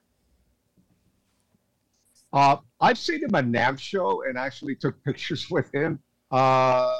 [2.33, 5.99] Uh, I've seen him at NAMM show and actually took pictures with him.
[6.31, 6.97] Uh,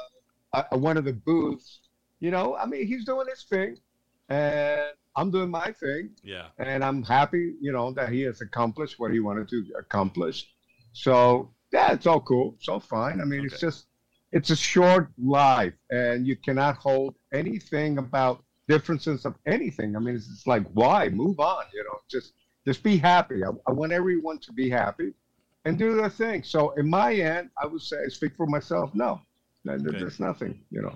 [0.53, 1.79] at one of the booths.
[2.19, 3.77] You know, I mean, he's doing his thing,
[4.29, 6.47] and I'm doing my thing, Yeah.
[6.57, 10.47] and I'm happy, you know, that he has accomplished what he wanted to accomplish.
[10.93, 13.21] So yeah, it's all cool, it's all fine.
[13.21, 13.87] I mean, it's just
[14.31, 19.95] it's a short life, and you cannot hold anything about differences of anything.
[19.95, 21.65] I mean, it's just like why move on?
[21.73, 22.33] You know, just
[22.65, 23.43] just be happy.
[23.43, 25.13] I, I want everyone to be happy
[25.65, 26.43] and do their thing.
[26.43, 28.93] So in my end, I would say, speak for myself.
[28.95, 29.21] No,
[29.67, 29.99] Okay.
[29.99, 30.59] there's nothing.
[30.71, 30.95] You know.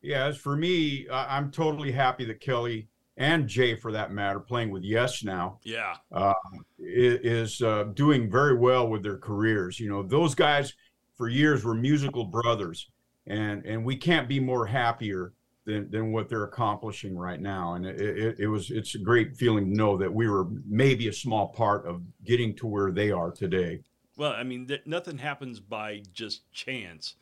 [0.00, 4.70] Yeah, as for me, I'm totally happy that Kelly and Jay, for that matter, playing
[4.70, 5.96] with Yes now, Yeah.
[6.12, 6.34] i-
[6.78, 9.80] is uh, doing very well with their careers.
[9.80, 10.72] You know, those guys
[11.16, 12.90] for years were musical brothers,
[13.26, 15.32] and and we can't be more happier
[15.64, 17.74] than than what they're accomplishing right now.
[17.74, 21.08] And it, it, it was it's a great feeling to know that we were maybe
[21.08, 23.80] a small part of getting to where they are today.
[24.16, 27.16] Well, I mean, th- nothing happens by just chance.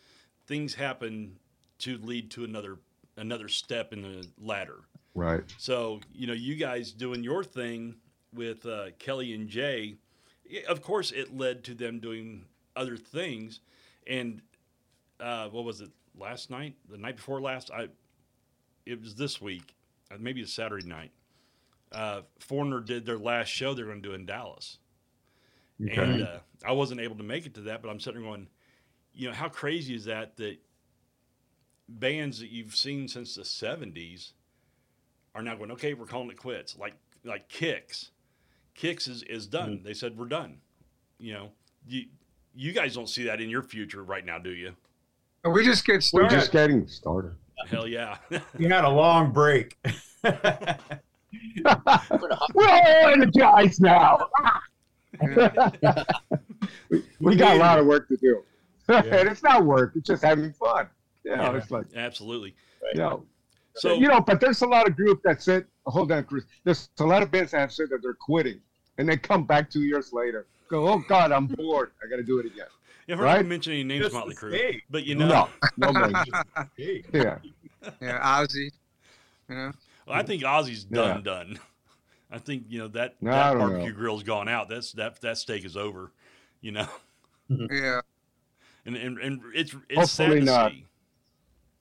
[0.47, 1.39] Things happen
[1.79, 2.79] to lead to another
[3.17, 4.81] another step in the ladder.
[5.15, 5.43] Right.
[5.57, 7.97] So, you know, you guys doing your thing
[8.35, 9.97] with uh, Kelly and Jay,
[10.69, 12.45] of course, it led to them doing
[12.77, 13.61] other things.
[14.07, 14.43] And
[15.19, 16.75] uh, what was it last night?
[16.91, 17.71] The night before last?
[17.71, 17.89] I
[18.85, 19.75] it was this week,
[20.13, 21.11] uh, maybe it's Saturday night.
[21.93, 24.79] Uh, Foreigner did their last show they're going to do in Dallas,
[25.79, 27.83] and uh, I wasn't able to make it to that.
[27.83, 28.49] But I'm sitting there going,
[29.15, 30.37] you know, how crazy is that?
[30.37, 30.59] That
[31.89, 34.33] bands that you've seen since the '70s
[35.35, 36.77] are now going, okay, we're calling it quits.
[36.79, 38.11] Like like KISS,
[38.75, 39.77] KISS is is done.
[39.77, 39.87] Mm-hmm.
[39.87, 40.59] They said we're done.
[41.19, 41.49] You know,
[41.87, 42.07] you
[42.55, 44.73] you guys don't see that in your future right now, do you?
[45.45, 46.25] We just get started.
[46.25, 47.35] We're just getting started.
[47.69, 48.17] Hell yeah.
[48.59, 49.77] We had a long break.
[50.25, 50.33] We're
[51.65, 54.29] all energized now.
[56.91, 58.43] we, we got a lot of work to do.
[58.89, 60.89] and it's not work, it's just having fun.
[61.27, 61.57] You know, Yeah.
[61.59, 62.55] it's like, Absolutely.
[62.95, 63.25] you know,
[63.75, 66.45] So you know, but there's a lot of group that said, hold on, Chris.
[66.65, 68.61] There's a lot of bands that have said that they're quitting,
[68.99, 71.91] and they come back two years later, go, oh God, I'm bored.
[72.03, 72.67] I got to do it again.
[73.09, 73.37] if we're right?
[73.37, 75.49] gonna mention any names, Just Motley Crue, but you know, No,
[75.93, 76.25] no more.
[76.77, 77.05] Hey.
[77.13, 77.39] Yeah,
[78.01, 78.71] yeah, Ozzy.
[79.49, 79.73] You know,
[80.07, 81.23] well, I think Ozzy's done Yeah.
[81.23, 81.59] done.
[82.31, 83.97] I think you know that No, that barbecue know.
[83.97, 84.69] grill's gone out.
[84.69, 86.13] That's that that steak is over.
[86.63, 86.89] You know,
[87.49, 88.01] yeah.
[88.87, 90.73] and and, and it's it's sad to not.
[90.73, 90.87] see.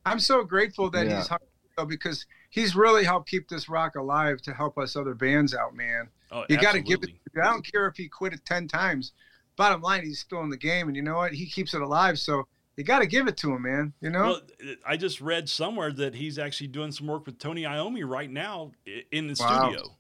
[0.06, 1.18] I'm so grateful that Yeah.
[1.18, 1.40] he's hung
[1.78, 5.76] though, because he's really helped keep this rock alive to help us other bands out,
[5.76, 6.08] man.
[6.32, 7.10] Oh, You got to give it.
[7.42, 9.12] I don't care if he quit it ten times.
[9.58, 11.34] Bottom line, he's still in the game, and you know what?
[11.34, 12.18] He keeps it alive.
[12.20, 12.48] So
[12.78, 13.94] you got to give it to him, man.
[14.02, 14.24] You know?
[14.24, 14.42] Well,
[14.86, 18.72] I just read somewhere that he's actually doing some work with Tony Iommi right now
[19.12, 19.70] in the Wow.
[19.72, 19.96] studio.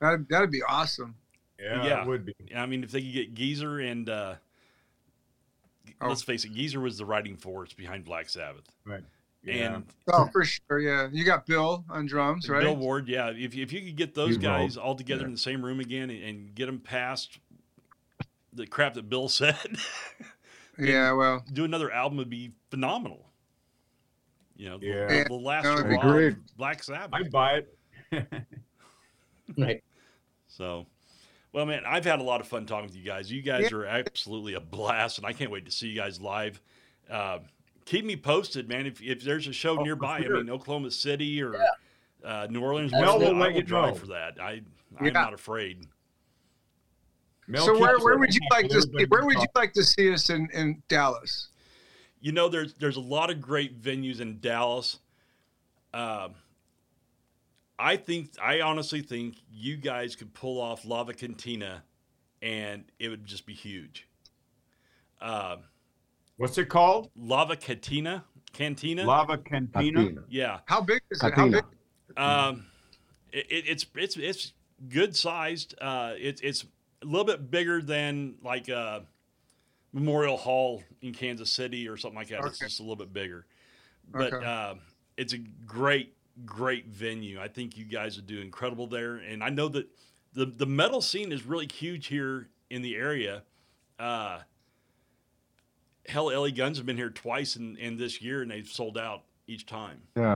[0.00, 1.14] that'd, that'd be awesome.
[1.58, 2.02] Yeah, Yeah.
[2.02, 2.34] it would be.
[2.54, 4.34] I mean, if they could get Geezer and uh,
[6.00, 6.08] Oh.
[6.08, 8.64] let's face it, Geezer was the writing force behind Black Sabbath,
[9.42, 9.74] Yeah.
[9.76, 10.78] and Oh, for sure.
[10.80, 12.60] Yeah, you got Bill on drums, right?
[12.62, 13.08] Bill Ward.
[13.08, 15.26] Yeah, if if you could get those He guys wrote, all together yeah.
[15.28, 17.38] in the same room again and, and get them past
[18.52, 19.56] the crap that Bill said,
[20.78, 23.26] Yeah, well, do another album would be phenomenal.
[24.56, 25.06] You know, Yeah.
[25.06, 26.36] the, the last No, it'd be great.
[26.58, 27.14] Black Sabbath.
[27.14, 27.62] I'd buy
[28.12, 28.26] it.
[29.58, 29.82] Right.
[30.46, 30.86] So,
[31.52, 33.32] well, man, I've had a lot of fun talking with you guys.
[33.32, 36.60] You guys are absolutely a blast, and I can't wait to see you guys live.
[37.10, 37.38] Uh,
[37.90, 38.86] keep me posted, man.
[38.86, 40.36] If, if there's a show Oh, nearby, sure.
[40.36, 41.54] I mean, Oklahoma City or
[42.24, 44.40] uh, New Orleans, Mel whatever, will I let you drive for that.
[44.40, 44.62] I,
[44.98, 45.10] I'm Yeah.
[45.10, 45.86] not afraid.
[47.48, 50.12] Mel so where, where would you like to see, where would you like to see
[50.12, 51.48] us in, in Dallas?
[52.20, 54.98] You know, there's there's a lot of great venues in Dallas.
[55.92, 56.34] Um,
[57.78, 61.82] I think I honestly think you guys could pull off Lava Cantina,
[62.40, 64.06] and it would just be huge.
[65.20, 65.60] Um,
[66.40, 67.10] What's it called?
[67.14, 68.24] Lava Cantina,
[68.54, 69.04] Cantina.
[69.04, 70.00] Lava Cantina.
[70.00, 70.22] Katina.
[70.30, 70.60] yeah.
[70.64, 71.34] How big is it?
[71.34, 71.62] How big?
[72.16, 72.64] Um,
[73.30, 74.52] it, it, it's it's it's
[74.88, 75.74] good sized.
[75.78, 76.64] Uh, it's it's
[77.02, 79.00] a little bit bigger than like uh,
[79.92, 82.42] Memorial Hall in Kansas City or something like that.
[82.46, 83.44] It's just a little bit bigger,
[84.10, 84.46] but Okay.
[84.46, 84.76] uh,
[85.18, 86.14] it's a great
[86.46, 87.38] great venue.
[87.38, 89.86] I think you guys would do incredible there, and I know that
[90.32, 93.42] the the metal scene is really huge here in the area.
[93.98, 94.38] Uh,
[96.08, 99.22] hell, LA Guns have been here twice in, in this year, and they've sold out
[99.46, 100.00] each time.
[100.16, 100.34] Yeah.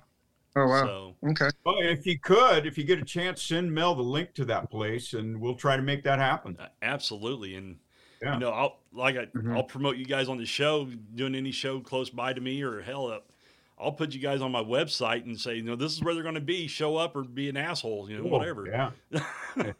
[0.56, 0.84] Oh wow.
[0.84, 1.48] So Okay.
[1.64, 4.70] Well, if you could, if you get a chance, send Mel the link to that
[4.70, 6.56] place, and we'll try to make that happen.
[6.60, 7.76] uh, absolutely, and
[8.22, 8.34] Yeah.
[8.34, 9.56] you know, I'll like I, Mhm.
[9.56, 10.84] I'll promote you guys on the show,
[11.14, 13.30] doing any show close by to me, or hell, up.
[13.76, 16.22] I'll put you guys on my website and say, you know, this is where they're
[16.22, 16.68] going to be.
[16.68, 18.30] Show up or be an asshole, you know, Cool.
[18.38, 18.66] whatever.
[18.68, 18.92] Yeah.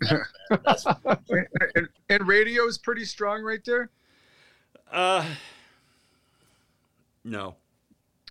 [0.64, 0.86] That's
[1.74, 3.90] and, and radio is pretty strong right there.
[4.92, 5.24] Uh,
[7.24, 7.56] no.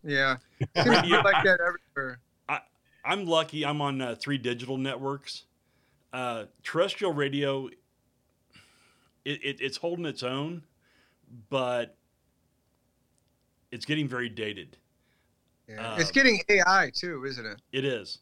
[0.04, 0.38] Yeah.
[0.76, 2.20] Seems to like that everywhere.
[3.08, 3.66] I'm lucky.
[3.66, 5.44] I'm on uh, three digital networks.
[6.12, 7.68] Uh, terrestrial radio,
[9.24, 10.64] it, it, it's holding its own,
[11.50, 11.96] but
[13.72, 14.76] it's getting very dated.
[15.70, 15.94] Yeah.
[15.94, 17.62] Uh, it's getting AI too, isn't it?
[17.72, 18.20] It is,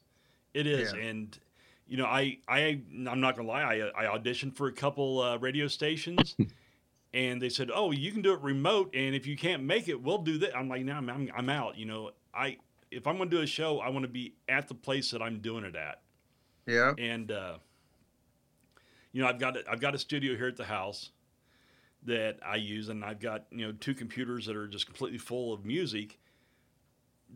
[0.53, 0.99] it is, Yeah.
[1.01, 1.39] and
[1.87, 3.61] you know, I I I'm not gonna lie.
[3.95, 6.35] I I auditioned for a couple uh, radio stations.
[7.15, 10.01] And they said, "Oh, you can do it remote, and if you can't make it,
[10.03, 12.57] we'll do that." I'm like, "No, I'm, I'm, I'm out." You know, I
[12.91, 15.21] if I'm going to do a show, I want to be at the place that
[15.21, 16.01] I'm doing it at.
[16.67, 16.93] Yeah.
[16.97, 17.57] and uh,
[19.11, 21.11] you know I've got a, I've got a studio here at the house
[22.03, 25.53] that I use, and I've got you know two computers that are just completely full
[25.53, 26.19] of music.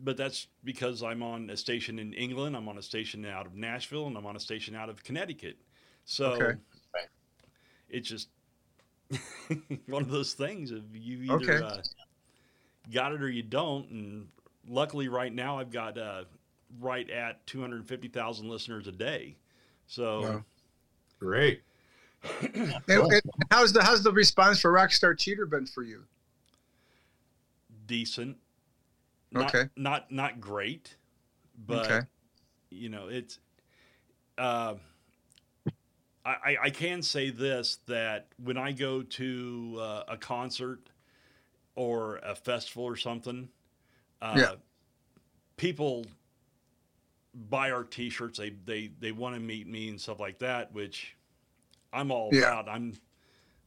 [0.02, 3.54] But that's because I'm on a station in England, I'm on a station out of
[3.54, 5.58] Nashville, and I'm on a station out of Connecticut.
[6.04, 6.58] So Okay.
[6.94, 7.08] Right.
[7.88, 8.28] it's just
[9.86, 11.64] one of those things of you either Okay.
[11.64, 11.82] uh,
[12.92, 13.88] got it or you don't.
[13.90, 14.28] And
[14.68, 16.24] luckily, right now I've got uh,
[16.80, 19.36] right at 250,000 listeners a day.
[19.86, 20.44] So Wow.
[21.18, 21.62] Great.
[22.52, 26.04] And, and how's the how's the response for Rockstar Cheater been for you?
[27.86, 28.36] decent.
[29.32, 29.68] Not, Okay.
[29.76, 30.96] Not not great,
[31.66, 32.00] but Okay.
[32.70, 33.38] you know it's.
[34.38, 34.74] Uh,
[36.24, 40.90] I, I- can say this that when I go to uh, a concert
[41.74, 43.48] or a festival or something,
[44.20, 44.54] uh, Yeah.
[45.56, 46.04] people
[47.48, 48.38] buy our T-shirts.
[48.38, 51.16] They they they want to meet me and stuff like that, which
[51.92, 52.48] I'm all Yeah.
[52.48, 52.68] about.
[52.68, 52.92] I'm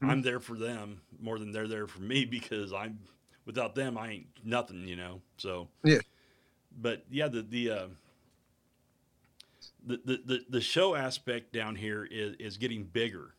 [0.02, 0.10] Mhm.
[0.12, 3.00] I'm there for them more than they're there for me because I'm
[3.46, 5.22] without them I ain't nothing, you know.
[5.38, 6.00] So Yeah.
[6.82, 7.88] But yeah, the the uh,
[9.86, 13.36] the, the, the, the show aspect down here is, is getting bigger,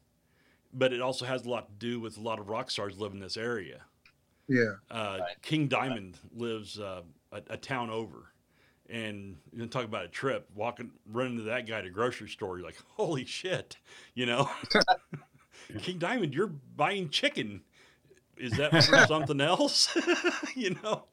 [0.72, 3.12] but it also has a lot to do with a lot of rock stars live
[3.12, 3.82] in this area.
[4.48, 4.74] Yeah.
[4.90, 5.36] Uh, Right.
[5.42, 8.32] King Diamond lives uh, a, a town over,
[8.90, 10.48] and you know, talk about a trip.
[10.54, 13.78] Walking, running to that guy at a grocery store, you're like, "Holy shit!"
[14.14, 14.50] You know,
[15.80, 17.62] King Diamond, you're buying chicken.
[18.36, 19.96] Is that for something else?
[20.54, 21.04] you know,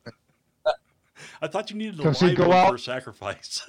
[1.41, 3.61] I thought you needed a Does live go out- for sacrifice.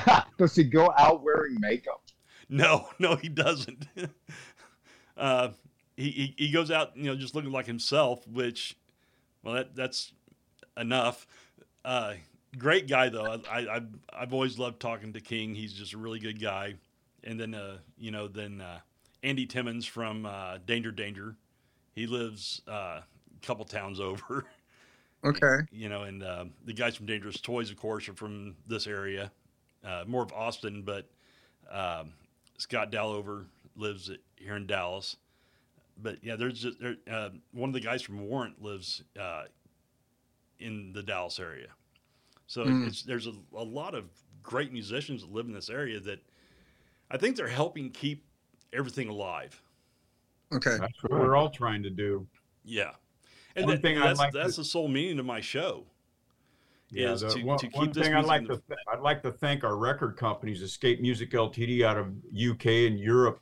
[0.38, 2.02] Does he go out wearing makeup?
[2.48, 3.86] No, no, he doesn't.
[5.16, 5.48] uh,
[5.96, 8.76] he, he he goes out, you know, just looking like himself, which,
[9.42, 10.12] well, that that's
[10.76, 11.26] enough.
[11.84, 12.14] Uh,
[12.58, 13.40] great guy though.
[13.50, 15.54] I, I I've I've always loved talking to King.
[15.54, 16.74] He's just a really good guy.
[17.24, 18.80] And then uh, you know, then uh,
[19.22, 21.36] Andy Timmons from uh, Danger Danger.
[21.94, 23.04] He lives uh, a
[23.42, 24.46] couple towns over.
[25.24, 25.58] Okay.
[25.70, 29.30] you know, and uh, the guys from Dangerous Toys, of course, are from this area,
[29.84, 31.08] uh, more of Austin, but
[31.70, 32.12] um,
[32.58, 33.44] Scott Dalhover
[33.76, 35.16] lives at, here in Dallas.
[36.02, 39.44] But yeah, there's just there, uh, one of the guys from Warrant lives uh,
[40.58, 41.68] in the Dallas area.
[42.46, 42.86] So Mm.
[42.88, 44.04] it's, there's a, a lot of
[44.42, 46.20] great musicians that live in this area that
[47.10, 48.24] I think they're helping keep
[48.72, 49.60] everything alive.
[50.52, 50.76] Okay.
[50.78, 52.26] That's what we're all trying to do.
[52.64, 52.90] Yeah.
[53.56, 55.84] And One that- thing that's, like that's to- the sole meaning of my show.
[56.92, 59.00] Yeah, is the- to- one, to keep one this thing I'd like to th- I'd
[59.00, 61.82] like to thank our record companies, Escape Music Ltd.
[61.82, 63.40] out of UK and Europe,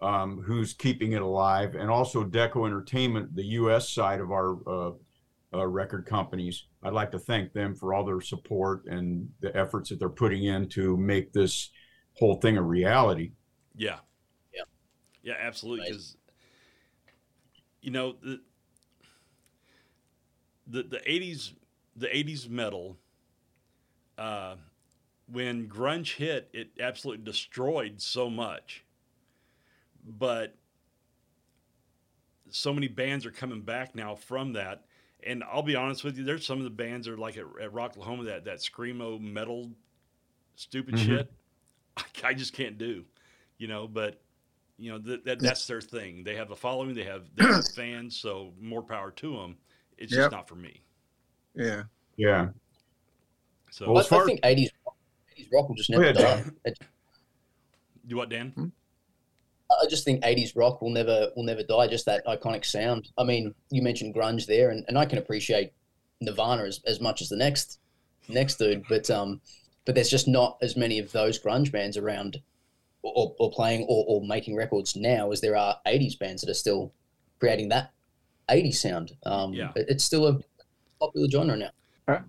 [0.00, 4.92] um, who's keeping it alive, and also Deko Entertainment, the US side of our uh,
[5.52, 6.66] uh, record companies.
[6.82, 10.44] I'd like to thank them for all their support and the efforts that they're putting
[10.44, 11.70] in to make this
[12.18, 13.32] whole thing a reality.
[13.76, 13.98] Yeah.
[14.54, 14.62] Yeah.
[15.22, 15.80] Yeah, absolutely.
[15.84, 15.90] Nice.
[15.90, 16.16] Because
[17.80, 18.40] you know the
[20.66, 21.52] the the eighties
[21.96, 22.96] the eighties metal.
[24.16, 24.56] Uh,
[25.30, 28.84] when grunge hit, it absolutely destroyed so much.
[30.06, 30.54] But
[32.50, 34.84] so many bands are coming back now from that.
[35.26, 37.46] And I'll be honest with you, there's some of the bands that are like at,
[37.60, 39.70] at Rocklahoma that that screamo metal,
[40.56, 40.98] stupid Mhm.
[40.98, 41.32] shit.
[41.96, 43.04] I, I just can't do,
[43.56, 43.88] you know.
[43.88, 44.20] But
[44.76, 46.22] you know that, that that's their thing.
[46.22, 49.56] They have a following, they have, they have fans, so more power to them.
[49.96, 50.20] It's Yep.
[50.20, 50.82] just not for me.
[51.54, 51.82] Yeah.
[52.16, 52.48] Yeah.
[53.70, 54.70] So Well, I, as far I think 80s,
[55.38, 56.44] 80s rock will just never ahead, die.
[56.64, 56.78] It-
[58.06, 58.72] do what, Dan?
[59.70, 61.88] I just think '80s rock will never will never die.
[61.88, 63.08] Just that iconic sound.
[63.16, 65.72] I mean, you mentioned grunge there, and, and I can appreciate
[66.20, 67.78] Nirvana as, as much as the next
[68.28, 69.40] next dude, but um,
[69.86, 72.40] but there's just not as many of those grunge bands around,
[73.02, 76.54] or, or playing or, or making records now as there are '80s bands that are
[76.54, 76.92] still
[77.40, 77.90] creating that
[78.50, 79.16] '80s sound.
[79.24, 79.72] Um, Yeah.
[79.76, 80.38] it's still a
[81.04, 81.70] popular genre now.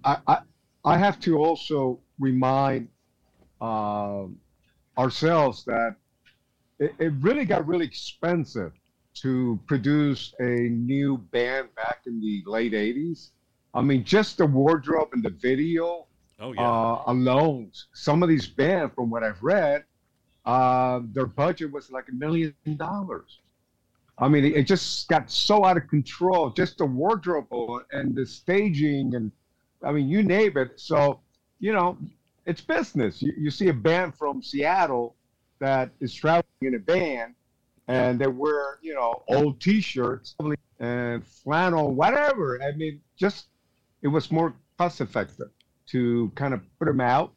[0.03, 0.38] I, I,
[0.86, 2.88] I have to also remind
[3.61, 4.38] um,
[4.97, 5.95] ourselves that
[6.80, 8.71] it, it really got really expensive
[9.15, 13.32] to produce a new band back in the late 80s.
[13.73, 16.07] I mean, just the wardrobe and the video
[16.39, 16.69] Oh yeah.
[16.69, 19.86] uh, alone, some of these bands, from what I've read,
[20.45, 23.39] uh, their budget was like a million dollars.
[24.18, 26.49] I mean, it, it just got so out of control.
[26.49, 27.47] Just the wardrobe
[27.91, 29.32] and the staging, and
[29.84, 30.80] I mean, you name it.
[30.80, 31.20] So,
[31.59, 31.97] you know,
[32.45, 33.22] it's business.
[33.22, 35.16] You, you see a band from Seattle
[35.59, 37.36] that is traveling in a van,
[37.88, 40.36] and they wear, you know, old T-shirts
[40.80, 42.61] and flannel, whatever.
[42.63, 43.47] I mean, just
[44.01, 45.49] it was more cost effective
[45.88, 47.34] to kind of put them out.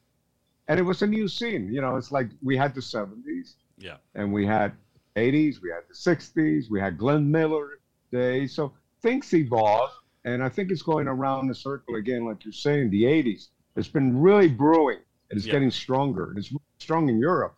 [0.69, 1.73] And it was a new scene.
[1.73, 3.97] You know, it's like we had the 70s yeah.
[4.15, 4.73] and we had
[5.19, 7.81] 80s, we had the 60s, we had Glenn Miller
[8.13, 8.55] days.
[8.55, 9.91] So things evolve.
[10.25, 13.49] And I think it's going around the circle again, like you're saying, the 80s.
[13.77, 15.01] It's been really brewing
[15.31, 15.53] and it's Yeah.
[15.55, 16.35] getting stronger.
[16.37, 17.57] It's strong in Europe.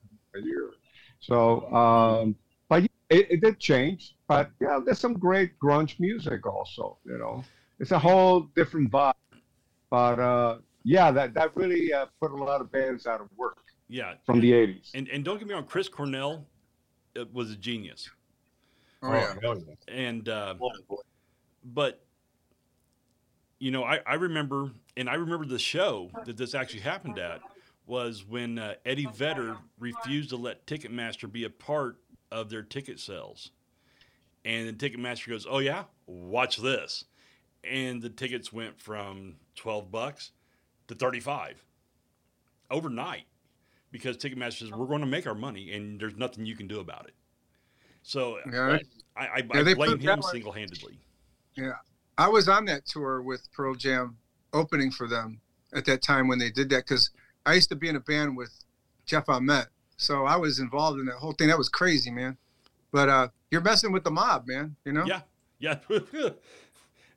[1.21, 2.37] So, um,
[2.69, 2.91] but it,
[3.31, 4.15] it did change.
[4.29, 7.45] But yeah, there's some great grunge music also, you know.
[7.79, 9.15] It's a whole different vibe.
[9.91, 13.59] But uh, yeah, that, that really uh, put a lot of bands out of work
[13.89, 14.15] Yeah.
[14.25, 14.91] from the 80s.
[14.95, 16.47] And and don't get me wrong, Chris Cornell
[17.33, 18.11] was a genius.
[19.03, 19.35] Oh, yeah.
[19.89, 20.55] And uh,
[21.65, 22.05] but
[23.59, 27.41] you know, I, I remember, and I remember the show that this actually happened at
[27.87, 31.99] was when uh, Eddie Vedder refused to let Ticketmaster be a part
[32.31, 33.51] of their ticket sales,
[34.45, 37.05] and then Ticketmaster goes, "Oh yeah, watch this,"
[37.65, 40.33] and the tickets went from twelve bucks
[40.89, 41.63] to thirty-five
[42.71, 43.25] overnight
[43.91, 46.81] because Ticketmaster says we're going to make our money, and there's nothing you can do
[46.81, 47.15] about it.
[48.03, 48.79] So Yeah,
[49.17, 50.99] I, I, Yeah, I they blame him one- single-handedly.
[51.55, 51.73] Yeah,
[52.17, 54.17] I was on that tour with Pearl Jam,
[54.53, 55.41] opening for them
[55.75, 57.11] at that time when they did that because
[57.45, 58.53] I used to be in a band with
[59.07, 61.49] Jeff Ament, so I was involved in that whole thing.
[61.49, 62.37] That was crazy, man.
[62.93, 64.77] But uh, you're messing with the mob, man.
[64.85, 65.05] You know?
[65.05, 65.23] Yeah,
[65.59, 65.77] yeah.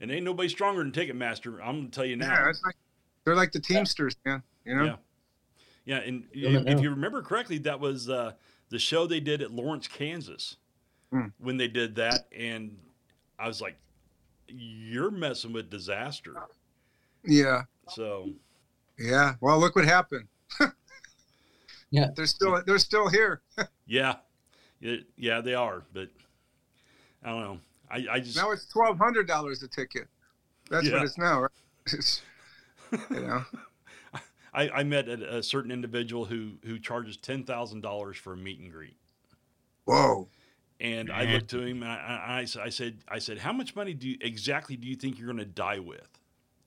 [0.01, 1.59] and ain't nobody stronger than Ticketmaster.
[1.63, 2.31] I'm gonna tell you now.
[2.31, 2.75] Yeah, it's like
[3.23, 4.43] they're like the Teamsters, man.
[4.65, 4.83] You know?
[4.83, 4.95] Yeah.
[5.85, 8.33] Yeah, and if, if you remember correctly, that was uh,
[8.69, 10.57] the show they did at Lawrence, Kansas,
[11.11, 11.27] Hmm.
[11.37, 12.75] when they did that, and
[13.37, 13.77] I was like,
[14.47, 16.35] "You're messing with disaster."
[17.25, 17.63] Yeah.
[17.89, 18.29] So
[18.97, 19.35] Yeah.
[19.41, 20.27] Well, look what happened.
[21.91, 22.07] Yeah.
[22.15, 23.41] They're still they're still here.
[23.85, 24.15] yeah,
[24.79, 26.09] yeah, yeah, they are, but
[27.23, 27.59] I don't know.
[27.91, 30.07] I, I just Now it's twelve hundred dollars a ticket.
[30.71, 30.93] That's Yeah.
[30.93, 31.51] what it's now, right?
[31.93, 32.21] It's,
[33.11, 33.43] you know.
[34.53, 38.37] I, I met a, a certain individual who who charges ten thousand dollars for a
[38.37, 38.97] meet and greet.
[39.85, 40.27] Whoa.
[40.79, 43.93] And I looked to him and I, I, I said, I said, how much money
[43.93, 46.19] do you exactly do you think you're going to die with?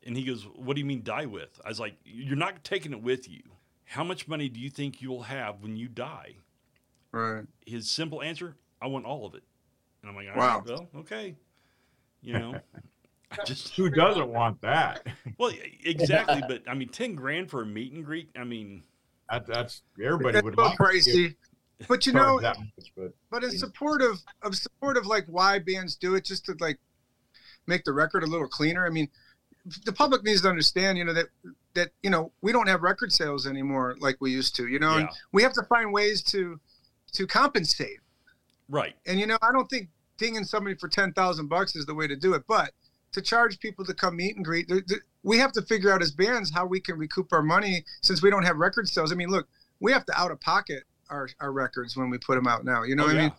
[0.06, 1.60] And he goes, what do you mean die with?
[1.64, 3.42] I was like, you're not taking it with you.
[3.84, 6.36] How much money do you think you'll have when you die?
[7.12, 7.44] Right.
[7.66, 9.42] His simple answer, I want all of it.
[10.02, 10.58] And I'm like, Wow.
[10.58, 11.34] right, well, okay.
[12.22, 12.60] You know,
[13.46, 15.06] just, Who doesn't want that?
[15.38, 15.52] well,
[15.84, 16.42] exactly.
[16.46, 18.30] But I mean, 10 grand for a meet and greet.
[18.36, 18.82] I mean,
[19.30, 21.36] that that's everybody It's would little like crazy.
[21.88, 25.58] But you know, that much, but but in support of of support of like why
[25.58, 26.78] bands do it just to like
[27.66, 29.08] make the record a little cleaner i mean
[29.84, 31.26] the public needs to understand you know that
[31.74, 34.96] that you know we don't have record sales anymore like we used to you know
[34.96, 36.60] and we have to find ways to
[37.12, 37.98] to compensate
[38.68, 38.94] right.
[39.06, 42.16] and you know i don't think dinging somebody for 10,000 bucks is the way to
[42.16, 42.70] do it but
[43.16, 44.70] to charge people to come meet and greet.
[45.22, 48.30] We have to figure out as bands how we can recoup our money since we
[48.30, 49.10] don't have record sales.
[49.10, 49.48] I mean look
[49.80, 52.82] we have to out of pocket our, our records when we put them out now
[52.82, 53.32] you know Oh, what i mean?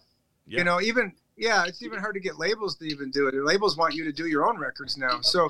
[0.45, 0.53] yeah.
[0.53, 0.57] Yeah.
[0.59, 3.33] you know even yeah it's even hard to get labels to even do it.
[3.35, 5.21] And labels want you to do your own records now.
[5.21, 5.49] So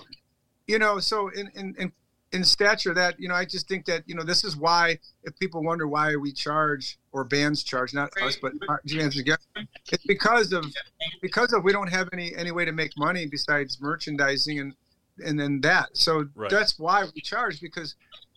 [0.68, 1.92] you know so in in in,
[2.34, 5.38] in stature that you know i just think that you know this is why if
[5.40, 8.52] people wonder why we charge or bands charge not us but
[8.86, 9.42] bands together
[9.92, 10.66] it's because of
[11.22, 14.74] because of we don't have any any way to make money besides merchandising and
[15.26, 16.50] and then that so Right.
[16.50, 17.96] that's why we charge because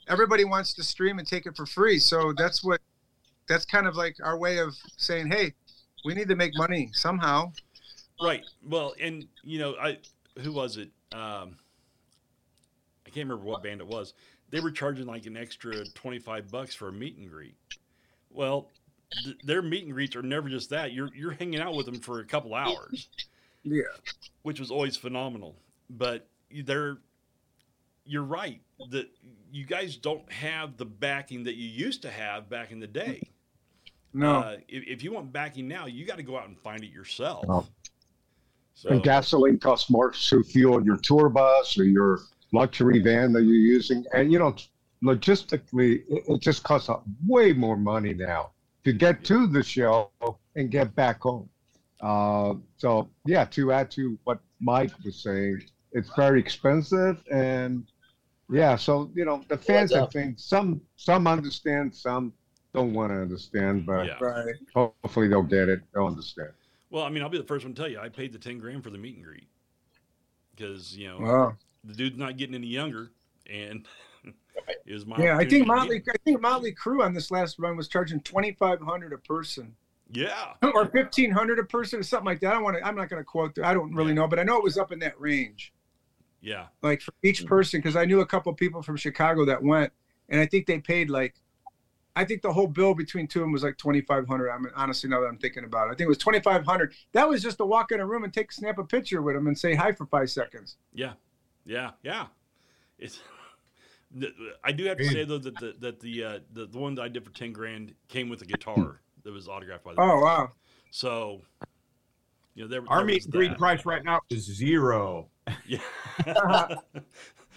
[0.09, 2.81] everybody wants to stream and take it for free so that's what
[3.49, 5.53] that's kind of like our way of saying hey
[6.05, 7.53] we need to make money somehow.
[8.23, 8.43] Right.
[8.67, 9.99] Well, and you know, I
[10.39, 10.91] who was it?
[11.13, 11.57] Um,
[13.11, 14.15] I can't remember what band it was.
[14.51, 17.57] They were charging like an extra twenty five bucks for a meet and greet.
[18.31, 18.69] Well,
[19.25, 20.93] th- their meet and greets are never just that.
[20.93, 23.09] You're you're hanging out with them for a couple hours,
[23.65, 23.83] Yeah.
[24.43, 25.57] which was always phenomenal.
[25.89, 26.29] But
[26.65, 26.99] they're
[28.05, 29.09] you're right that
[29.53, 33.29] you guys don't have the backing that you used to have back in the day.
[34.13, 34.37] No.
[34.37, 36.91] Uh, if, if you want backing now, you got to go out and find it
[36.91, 37.45] yourself.
[37.49, 37.67] Oh.
[38.75, 42.21] So, And gasoline costs more to fuel your tour bus or your
[42.53, 44.05] luxury van that you're using.
[44.15, 44.55] And, you know,
[45.03, 46.91] logistically, it, it just costs
[47.27, 48.51] way more money now
[48.85, 50.11] to get to the show
[50.57, 51.49] and get back home.
[52.01, 57.23] Uh, so, yeah, to add to what Mike was saying, it's very expensive.
[57.31, 57.91] And,
[58.51, 62.33] yeah, so, you know, the fans, I think some some understand, some
[62.75, 64.19] don't want to understand, but yeah.
[64.21, 64.55] right.
[64.75, 65.83] hopefully they'll get it.
[65.95, 66.51] They'll understand.
[66.91, 68.59] Well, I mean, I'll be the first one to tell you, I paid the ten
[68.59, 69.49] grand for the meet and greet
[70.55, 71.57] because you know Wow.
[71.85, 73.11] The dude's not getting any younger,
[73.49, 73.87] and
[74.87, 75.97] it was my Yeah, I think Motley.
[75.97, 79.19] meet- I think Motley Crue on this last run was charging twenty five hundred a
[79.19, 79.75] person,
[80.11, 82.51] Yeah, or fifteen hundred a person, or something like that.
[82.51, 82.87] I don't want to.
[82.87, 83.55] I'm not going to quote.
[83.55, 85.73] The, I don't really know, but I know it was up in that range,
[86.41, 87.49] yeah, like for each mm-hmm.
[87.49, 89.93] person, because I knew a couple people from Chicago that went,
[90.29, 91.35] and I think they paid like,
[92.17, 94.51] I think the whole bill between two of them was like twenty five hundred.
[94.51, 96.93] I'm honestly now that I'm thinking about it, I think it was twenty five hundred.
[97.13, 99.47] That was just to walk in a room and take snap a picture with them
[99.47, 100.77] and say hi for five seconds.
[100.93, 101.13] yeah,
[101.65, 102.27] yeah, yeah.
[102.99, 103.21] It's.
[104.65, 107.03] I do have to say though that the that the uh, the, the one that
[107.03, 110.01] I did for ten grand came with a guitar that was autographed by the.
[110.01, 110.51] Oh wow.
[110.91, 111.43] So,
[112.55, 112.83] you know, there.
[112.89, 113.59] Our there meet and greet that.
[113.59, 115.29] price right now is zero.
[115.67, 115.79] Yeah.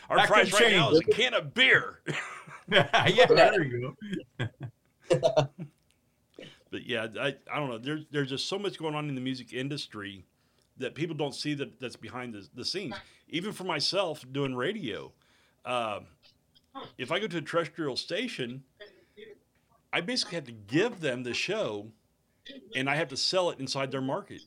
[0.10, 2.02] Our That price could right now is a can of beer.
[2.68, 3.96] yeah, there you
[5.10, 5.50] go.
[6.72, 7.78] but yeah, I, I don't know.
[7.78, 10.26] There's there's just so much going on in the music industry
[10.78, 12.96] that people don't see that that's behind the, the scenes.
[13.30, 15.12] Even for myself doing radio,
[15.66, 16.06] um,
[16.98, 18.64] if I go to a terrestrial station,
[19.92, 21.88] I basically have to give them the show,
[22.76, 24.42] and I have to sell it inside their market.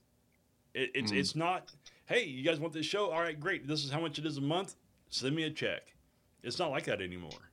[0.75, 1.19] It, it's Mm.
[1.19, 1.73] it's not.
[2.07, 3.11] Hey, you guys want this show?
[3.11, 3.67] All right, great.
[3.67, 4.75] This is how much it is a month.
[5.09, 5.95] Send me a check.
[6.43, 7.51] It's not like that anymore.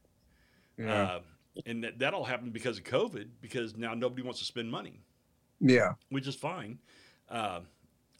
[0.78, 0.93] Yeah.
[1.03, 1.19] Uh,
[1.65, 4.99] and that, that all happened because of COVID, because now nobody wants to spend money,
[5.59, 5.93] yeah.
[6.09, 6.80] which is fine.
[7.30, 7.61] Uh,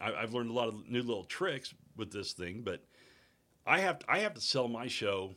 [0.04, 2.84] I, I've learned a lot of new little tricks with this thing, but
[3.66, 5.36] I have to, I have to sell my show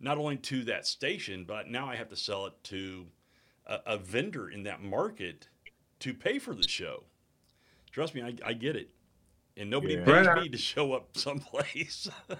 [0.00, 3.06] not only to that station, but now I have to sell it to
[3.66, 5.48] a, a vendor in that market
[6.00, 7.04] to pay for the show.
[7.92, 8.90] Trust me, I, I get it,
[9.56, 10.04] and nobody Yeah.
[10.04, 10.44] pays Right.
[10.44, 12.08] me to show up someplace.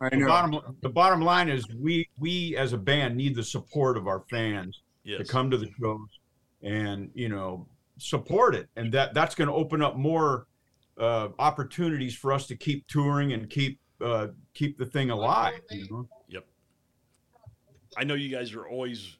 [0.00, 0.26] I The know.
[0.26, 4.20] bottom, the bottom line is we we as a band need the support of our
[4.30, 6.08] fans yes, to come to the shows
[6.62, 7.66] and you know
[7.98, 10.46] support it, and that that's going to open up more
[10.98, 15.60] uh, opportunities for us to keep touring and keep uh, keep the thing alive.
[15.70, 16.08] You know?
[17.96, 19.16] I know you guys are always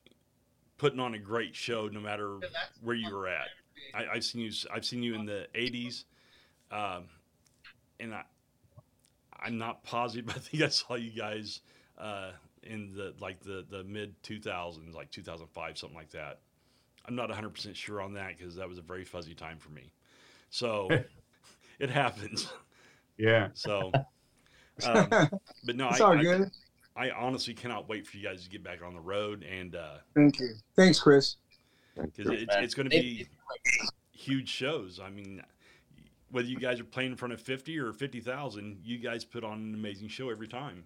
[0.78, 2.38] putting on a great show, no matter
[2.82, 3.48] where you were at.
[3.94, 4.52] I, I've seen you.
[4.72, 6.04] I've seen you in the '80s,
[6.70, 7.04] um,
[7.98, 8.22] and I,
[9.38, 10.28] I'm not positive.
[10.34, 11.60] I think I saw you guys
[11.98, 16.40] uh, in the like the the mid 2000s, like 2005, something like that.
[17.06, 19.70] I'm not 100 percent sure on that because that was a very fuzzy time for
[19.70, 19.92] me.
[20.50, 20.88] So
[21.78, 22.52] it happens.
[23.18, 23.48] Yeah.
[23.54, 23.92] So,
[24.86, 25.08] um,
[25.64, 26.50] but no, It's I, all good.
[26.96, 29.96] I honestly cannot wait for you guys to get back on the road and uh,
[30.14, 30.54] Thank you.
[30.74, 31.36] Thanks, Chris.
[31.94, 33.26] because it's, it's going to be
[34.12, 34.98] huge shows.
[35.02, 35.42] I mean,
[36.30, 39.44] whether you guys are playing in front of fifty or fifty thousand, you guys put
[39.44, 40.84] on an amazing show every time.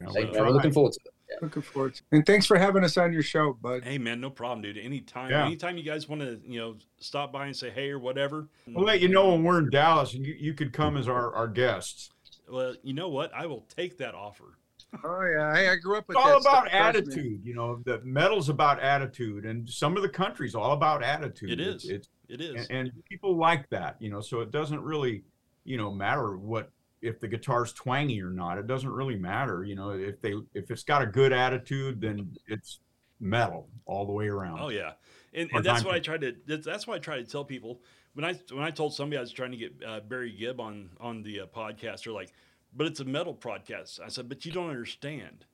[0.00, 1.42] Yeah, Hey, we man, we're looking forward to it.
[1.42, 2.16] Looking forward to it.
[2.16, 3.84] And thanks for having us on your show, bud.
[3.84, 4.78] Hey man, no problem, dude.
[4.78, 5.44] Anytime, Yeah.
[5.46, 8.48] anytime you guys want to, you know, stop by and say hey or whatever.
[8.66, 11.34] We'll let you know when we're in Dallas, and you, you could come as our,
[11.34, 12.10] our guests.
[12.50, 13.32] Well, you know what?
[13.34, 14.56] I will take that offer.
[15.04, 15.54] Oh yeah.
[15.54, 17.44] Hey, I grew up with It's all that about stuff, trust attitude.
[17.44, 21.50] You know, the metal's about attitude, and some of the country's all about attitude.
[21.50, 21.90] It It's- is.
[21.90, 22.66] It's, It is.
[22.68, 23.96] and, and people like that.
[24.00, 25.24] You know, so it doesn't really,
[25.64, 26.70] you know, matter what
[27.00, 28.58] if the guitar's twangy or not.
[28.58, 29.64] It doesn't really matter.
[29.64, 32.80] You know, if they if it's got a good attitude, then it's
[33.20, 34.58] metal all the way around.
[34.60, 34.92] Oh yeah,
[35.32, 36.34] and, and that's what I tried to.
[36.46, 37.80] That's, that's what I try to tell people
[38.14, 40.90] when I when I told somebody I was trying to get uh, Barry Gibb on
[41.00, 42.04] on the uh, podcast.
[42.04, 42.32] They're like,
[42.74, 45.44] "But it's a metal podcast." I said, "But you don't understand.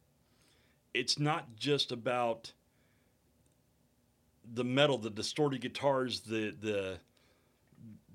[0.93, 2.53] It's not just about
[4.53, 6.99] the metal, the distorted guitars, the the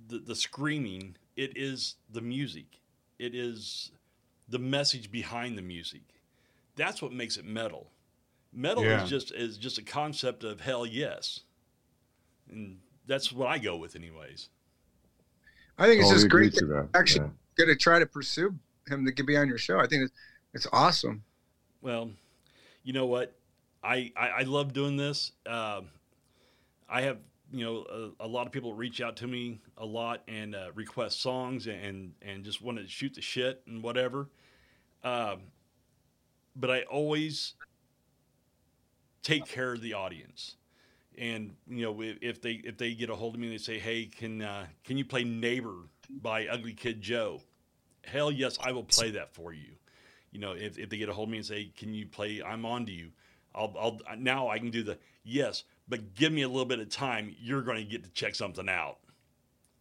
[0.08, 1.16] the, the screaming.
[1.36, 2.79] It is the music.
[3.20, 3.92] It is
[4.48, 6.02] the message behind the music.
[6.76, 7.92] That's what makes it metal."
[8.52, 9.04] Metal Yeah.
[9.04, 11.42] is just is just a concept of hell yes,
[12.50, 14.50] and that's what I go with, anyways.
[15.78, 16.98] I think it's Totally just great to that that.
[17.00, 17.32] actually- Yeah.
[17.66, 19.80] going to try to pursue him to be on your show.
[19.80, 20.14] I think it's,
[20.54, 21.24] it's awesome.
[21.82, 22.12] Well,
[22.84, 23.38] you know what?
[23.84, 25.32] I I, I love doing this.
[25.46, 25.90] Um,
[26.90, 27.20] I have
[27.52, 30.70] you know a, a, lot of people reach out to me a lot and uh,
[30.76, 34.30] request songs and and just want to shoot the shit and whatever.
[35.04, 35.42] Um,
[36.56, 37.56] but I always
[39.24, 40.56] take care of the audience.
[41.18, 43.78] And you know, if they if they get a hold of me and they say,
[43.78, 45.76] "Hey, can uh, can you play Neighbor
[46.10, 47.42] by Ugly Kid Joe?"
[48.06, 49.74] Hell yes, I will play that for you.
[50.32, 52.42] You know, if, if they get a hold of me and say, "Can you play
[52.42, 53.12] I'm on to you?"
[53.54, 56.90] I'll, I'll now I can do the yes, but give me a little bit of
[56.90, 57.36] time.
[57.42, 59.00] You're going to get to check something out.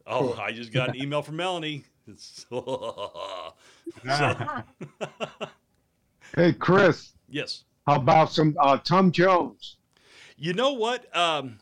[0.07, 1.85] Oh, I just got an email from Melanie.
[2.17, 3.13] so,
[6.35, 7.13] hey, Chris.
[7.29, 7.65] Yes.
[7.87, 9.77] How about some uh, Tom Jones?
[10.37, 11.15] You know what?
[11.15, 11.59] Um,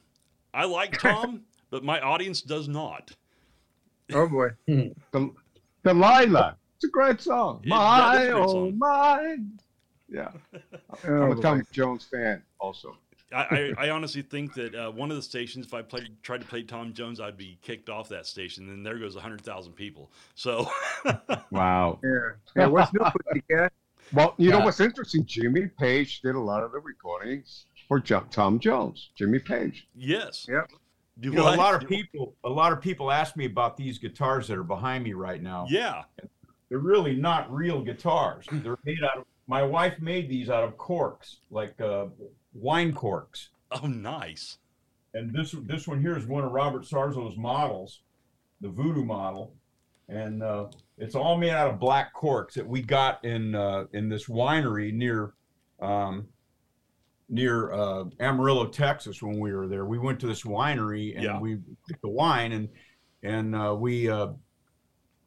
[0.55, 3.11] I like Tom, but my audience does not.
[4.13, 4.51] Oh boy.
[4.67, 5.33] the,
[5.83, 6.57] Delilah.
[6.77, 7.61] It's a great song.
[7.65, 8.79] It- my that is a great oh song.
[8.79, 9.37] my.
[10.09, 10.31] Yeah.
[11.09, 11.43] Oh, I'm a.
[11.43, 12.97] Tom Jones fan also.
[13.33, 16.41] I, I, I honestly think that uh, one of the stations, if I played, tried
[16.43, 18.69] to play Tom Jones, I'd be kicked off that station.
[18.71, 20.11] And there goes 100,000 people.
[20.35, 20.71] So,
[21.51, 21.99] Wow.
[22.05, 22.11] Yeah.
[22.55, 22.67] Yeah.
[22.67, 23.73] What's new, Pussycat?
[24.13, 25.25] Well, you know what's interesting?
[25.27, 29.11] Jimmy Page did a lot of the recordings for Tom Jones.
[29.17, 29.89] Jimmy Page.
[29.97, 30.47] yes.
[30.49, 30.71] Yep.
[31.19, 34.49] You know, a lot of people, a lot of people ask me about these guitars
[34.49, 35.67] that are behind me right now.
[35.69, 36.03] Yeah.
[36.69, 38.45] They're really not real guitars.
[38.53, 39.25] They're made out of.
[39.49, 42.07] My wife made these out of corks, like uh,
[42.61, 43.51] wine corks.
[43.71, 44.59] Oh, nice.
[45.15, 48.03] And this this one here is one of Robert Sarzo's models,
[48.61, 49.55] the Voodoo model,
[50.09, 50.67] and uh,
[50.99, 54.93] it's all made out of black corks that we got in uh, in this winery
[54.93, 55.33] near
[55.81, 56.29] um,
[57.29, 59.23] near uh, Amarillo, Texas.
[59.23, 61.41] When we were there, we went to this winery and Yeah.
[61.41, 61.59] we
[61.89, 62.69] picked the wine and
[63.23, 64.29] and uh, we uh,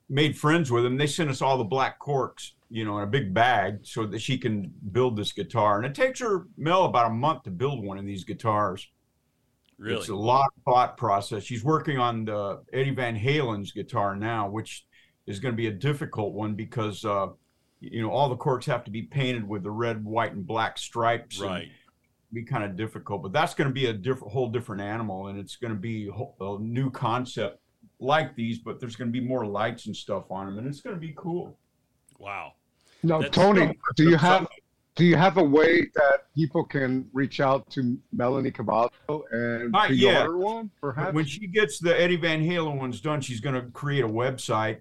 [0.07, 0.97] made friends with them.
[0.97, 4.21] They sent us all the black corks, you know, in a big bag so that
[4.21, 5.77] she can build this guitar.
[5.77, 8.87] And it takes her Mel about a month to build one of these guitars.
[9.77, 9.97] Really?
[9.97, 11.43] It's a lot of thought process.
[11.43, 14.85] She's working on the Eddie Van Halen's guitar now, which
[15.25, 17.27] is going to be a difficult one because uh,
[17.79, 20.77] you know all the corks have to be painted with the red, white, and black
[20.77, 21.39] stripes.
[21.39, 21.69] right.
[22.31, 25.39] Be kind of difficult, but that's going to be a different, whole different animal, and
[25.39, 27.59] it's going to be a new concept
[27.99, 28.59] like these.
[28.59, 30.99] But there's going to be more lights and stuff on them, and it's going to
[30.99, 31.57] be cool.
[32.19, 32.53] Wow.
[33.03, 34.47] No, That's- Tony, do you have
[34.95, 39.87] do you have a way that people can reach out to Melanie Cavazo and Not
[39.87, 41.13] pre-order one, perhaps?
[41.13, 44.79] When she gets the Eddie Van Halen ones done, she's going to create a website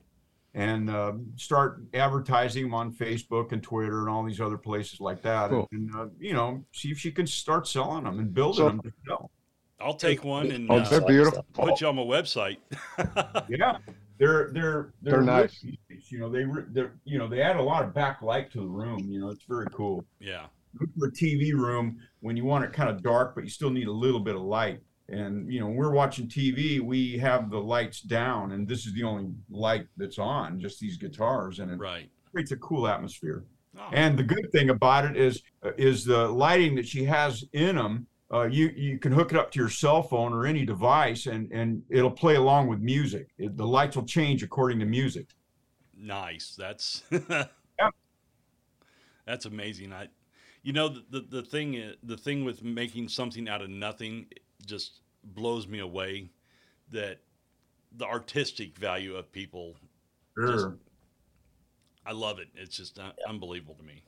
[0.54, 5.22] and uh, start advertising them on Facebook and Twitter and all these other places like
[5.22, 5.50] that.
[5.50, 5.68] Cool.
[5.70, 8.80] And, uh, you know, see if she can start selling them and building So- them
[8.82, 9.30] to sell.
[9.80, 11.46] I'll take one and oh, uh, beautiful.
[11.52, 12.56] put you on my website.
[13.48, 13.78] Yeah,
[14.18, 15.58] they're they're They're nice.
[15.58, 18.58] pieces, You know, they re- they're you know they add a lot of backlight to
[18.60, 19.00] the room.
[19.08, 20.04] You know, it's very cool.
[20.20, 20.46] yeah.
[20.78, 23.70] Good for a TV room when you want it kind of dark, but you still
[23.70, 24.80] need a little bit of light.
[25.08, 28.92] And you know, when we're watching TV, we have the lights down, and this is
[28.92, 32.10] the only light that's on, just these guitars, and it Right.
[32.30, 33.44] creates a cool atmosphere.
[33.78, 37.44] Oh, And the good thing about it is uh, is the lighting that she has
[37.54, 38.06] in them.
[38.32, 41.50] Uh, you you can hook it up to your cell phone or any device, and
[41.50, 43.28] and it'll play along with music.
[43.38, 45.28] It, the lights will change according to music.
[45.96, 46.55] nice.
[46.56, 47.46] That's Yeah.
[49.26, 49.92] that's amazing.
[49.92, 50.09] I,
[50.62, 54.26] you know, the, the the thing i- the thing with making something out of nothing
[54.66, 56.30] just blows me away.
[56.90, 57.20] That
[57.92, 59.76] the artistic value of people,
[60.36, 60.78] Sure.
[62.06, 62.48] I love it.
[62.55, 64.02] It's just uh, unbelievable to me.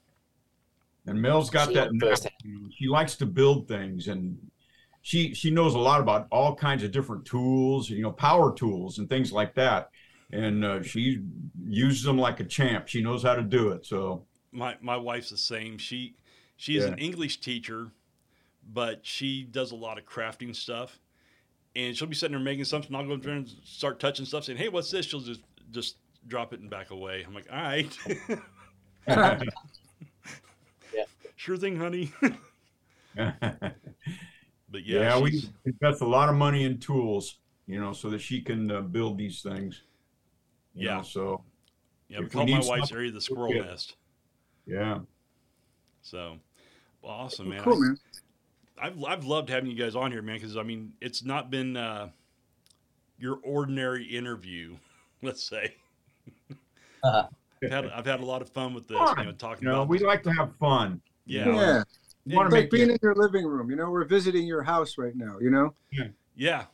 [1.07, 1.93] And Mel's got See that.
[1.93, 2.19] knack.
[2.77, 4.39] She likes to build things, and
[5.03, 8.99] she she knows a lot about all kinds of different tools, you know, power tools
[8.99, 9.91] and things like that.
[10.33, 11.21] And uh, she
[11.65, 12.87] uses them like a champ.
[12.89, 13.87] She knows how to do it.
[13.87, 15.79] So my my wife's the same.
[15.79, 16.17] She
[16.57, 16.93] she is Yeah.
[16.93, 17.91] an English teacher,
[18.73, 20.99] but she does a lot of crafting stuff.
[21.77, 22.95] And she'll be sitting there making something.
[22.95, 25.41] I'll go through and start touching stuff, saying, "Hey, what's this?" She'll just
[25.71, 25.97] just
[26.27, 27.25] drop it and back away.
[27.27, 27.99] I'm like, "All right,
[31.41, 32.13] sure thing, honey."
[33.17, 38.11] but yeah, yeah, we she's- invest a lot of money in tools, you know, so
[38.11, 39.83] that she can uh, build these things.
[40.75, 40.99] you Yeah.
[40.99, 41.43] know, so
[42.09, 42.19] yeah.
[42.21, 43.63] We if we call my wife's something, area the squirrel yeah.
[43.63, 43.97] nest.
[44.67, 44.99] yeah.
[46.03, 46.37] So
[47.03, 47.63] well, awesome, man.
[47.63, 47.99] cool, I- man.
[48.83, 51.77] I've I've loved having you guys on here, man, because I mean, it's not been
[51.77, 52.09] uh,
[53.19, 54.77] your ordinary interview.
[55.23, 55.75] Let's say.
[57.03, 57.27] Uh-huh.
[57.63, 59.75] I've had I've had a lot of fun with this, you know, talking You know,
[59.83, 59.89] about.
[59.89, 60.07] we this.
[60.07, 61.01] like to have fun.
[61.31, 61.83] Yeah, know, Yeah.
[62.27, 63.71] We want It's to like make being it, in your living room.
[63.71, 65.39] You know, we're visiting your house right now.
[65.41, 65.75] You know.
[66.37, 66.65] yeah,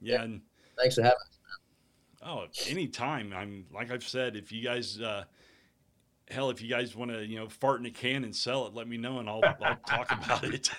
[0.00, 0.42] yeah, and
[0.76, 1.38] Thanks for having us.
[2.22, 3.32] oh, anytime.
[3.32, 5.24] I'm like I've said, if you guys, uh,
[6.30, 8.74] hell, if you guys want to, you know, fart in a can and sell it,
[8.74, 10.70] let me know, and I'll I'll talk about it.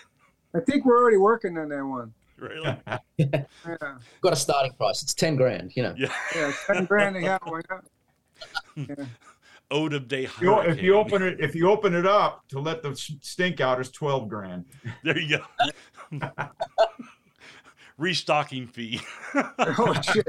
[0.55, 2.13] I think we're already working on that one.
[2.37, 2.77] Really?
[3.17, 3.43] Yeah,
[4.21, 5.01] Got a starting price.
[5.01, 5.71] It's ten grand.
[5.75, 5.95] You know.
[5.97, 6.13] Yeah.
[6.35, 7.15] yeah, ten grand.
[7.21, 7.85] Yeah, why not?
[8.75, 9.05] Yeah.
[9.73, 12.59] Ode of Day If you- if you open it, if you open it up to
[12.59, 14.65] let the stink out, it's twelve grand.
[15.03, 16.19] There you go.
[17.97, 19.01] Restocking fee.
[19.35, 20.27] Oh shit!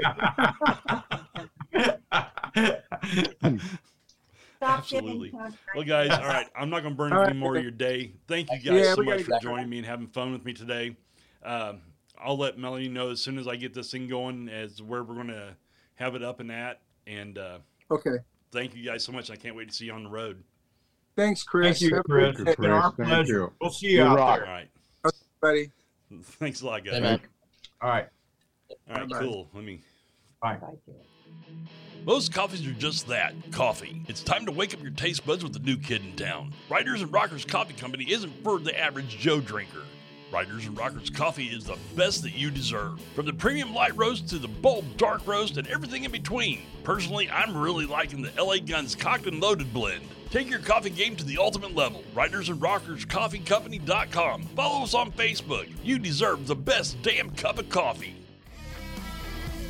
[4.61, 5.31] Absolutely.
[5.75, 6.47] Well, guys, all right.
[6.55, 7.35] I'm not going to burn All any right.
[7.35, 8.13] more of your day.
[8.27, 10.53] Thank you Yeah, guys so much for get- joining me and having fun with me
[10.53, 10.95] today.
[11.43, 11.81] Um,
[12.19, 15.15] I'll let Melanie know as soon as I get this thing going as where we're
[15.15, 15.55] going to
[15.95, 16.81] have it up and at.
[17.05, 17.59] And uh,
[17.91, 18.17] Okay,
[18.55, 19.29] thank you guys so much.
[19.29, 20.41] I can't wait to see you on the road.
[21.15, 21.79] thanks, Chris.
[21.79, 22.35] Thank you, Chris.
[22.37, 23.33] good It's day, been our Thank pleasure.
[23.33, 23.53] you.
[23.61, 24.29] We'll see you, You out rock.
[24.29, 24.45] All there.
[24.45, 24.69] right.
[25.41, 25.71] buddy.
[26.23, 26.95] Thanks a lot, guys.
[26.95, 27.19] Hey, man.
[27.81, 28.07] All right.
[28.89, 29.19] All right, Bye-bye.
[29.23, 29.47] cool.
[29.53, 29.81] Let me.
[30.41, 30.57] Bye.
[32.05, 34.01] Most coffees are just that coffee.
[34.07, 36.53] It's time to wake up your taste buds with the new kid in town.
[36.69, 39.81] Riders and Rockers Coffee Company isn't for the average Joe drinker.
[40.31, 42.99] Riders and Rockers coffee is the best that you deserve.
[43.13, 46.61] From the premium light roast to the bold dark roast and everything in between.
[46.83, 50.03] Personally, I'm really liking the LA Guns Cocked and Loaded blend.
[50.31, 52.03] Take your coffee game to the ultimate level.
[52.13, 54.43] Riders and Rockers Coffee Company.com.
[54.55, 55.69] Follow us on Facebook.
[55.83, 58.15] You deserve the best damn cup of coffee.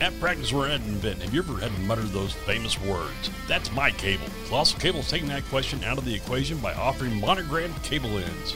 [0.02, 3.30] At Practice We're at an event, have you ever had to mutter those famous words?
[3.48, 4.26] That's my cable.
[4.48, 8.56] Colossal Cable's taking that question out of the equation by offering monogrammed cable ends.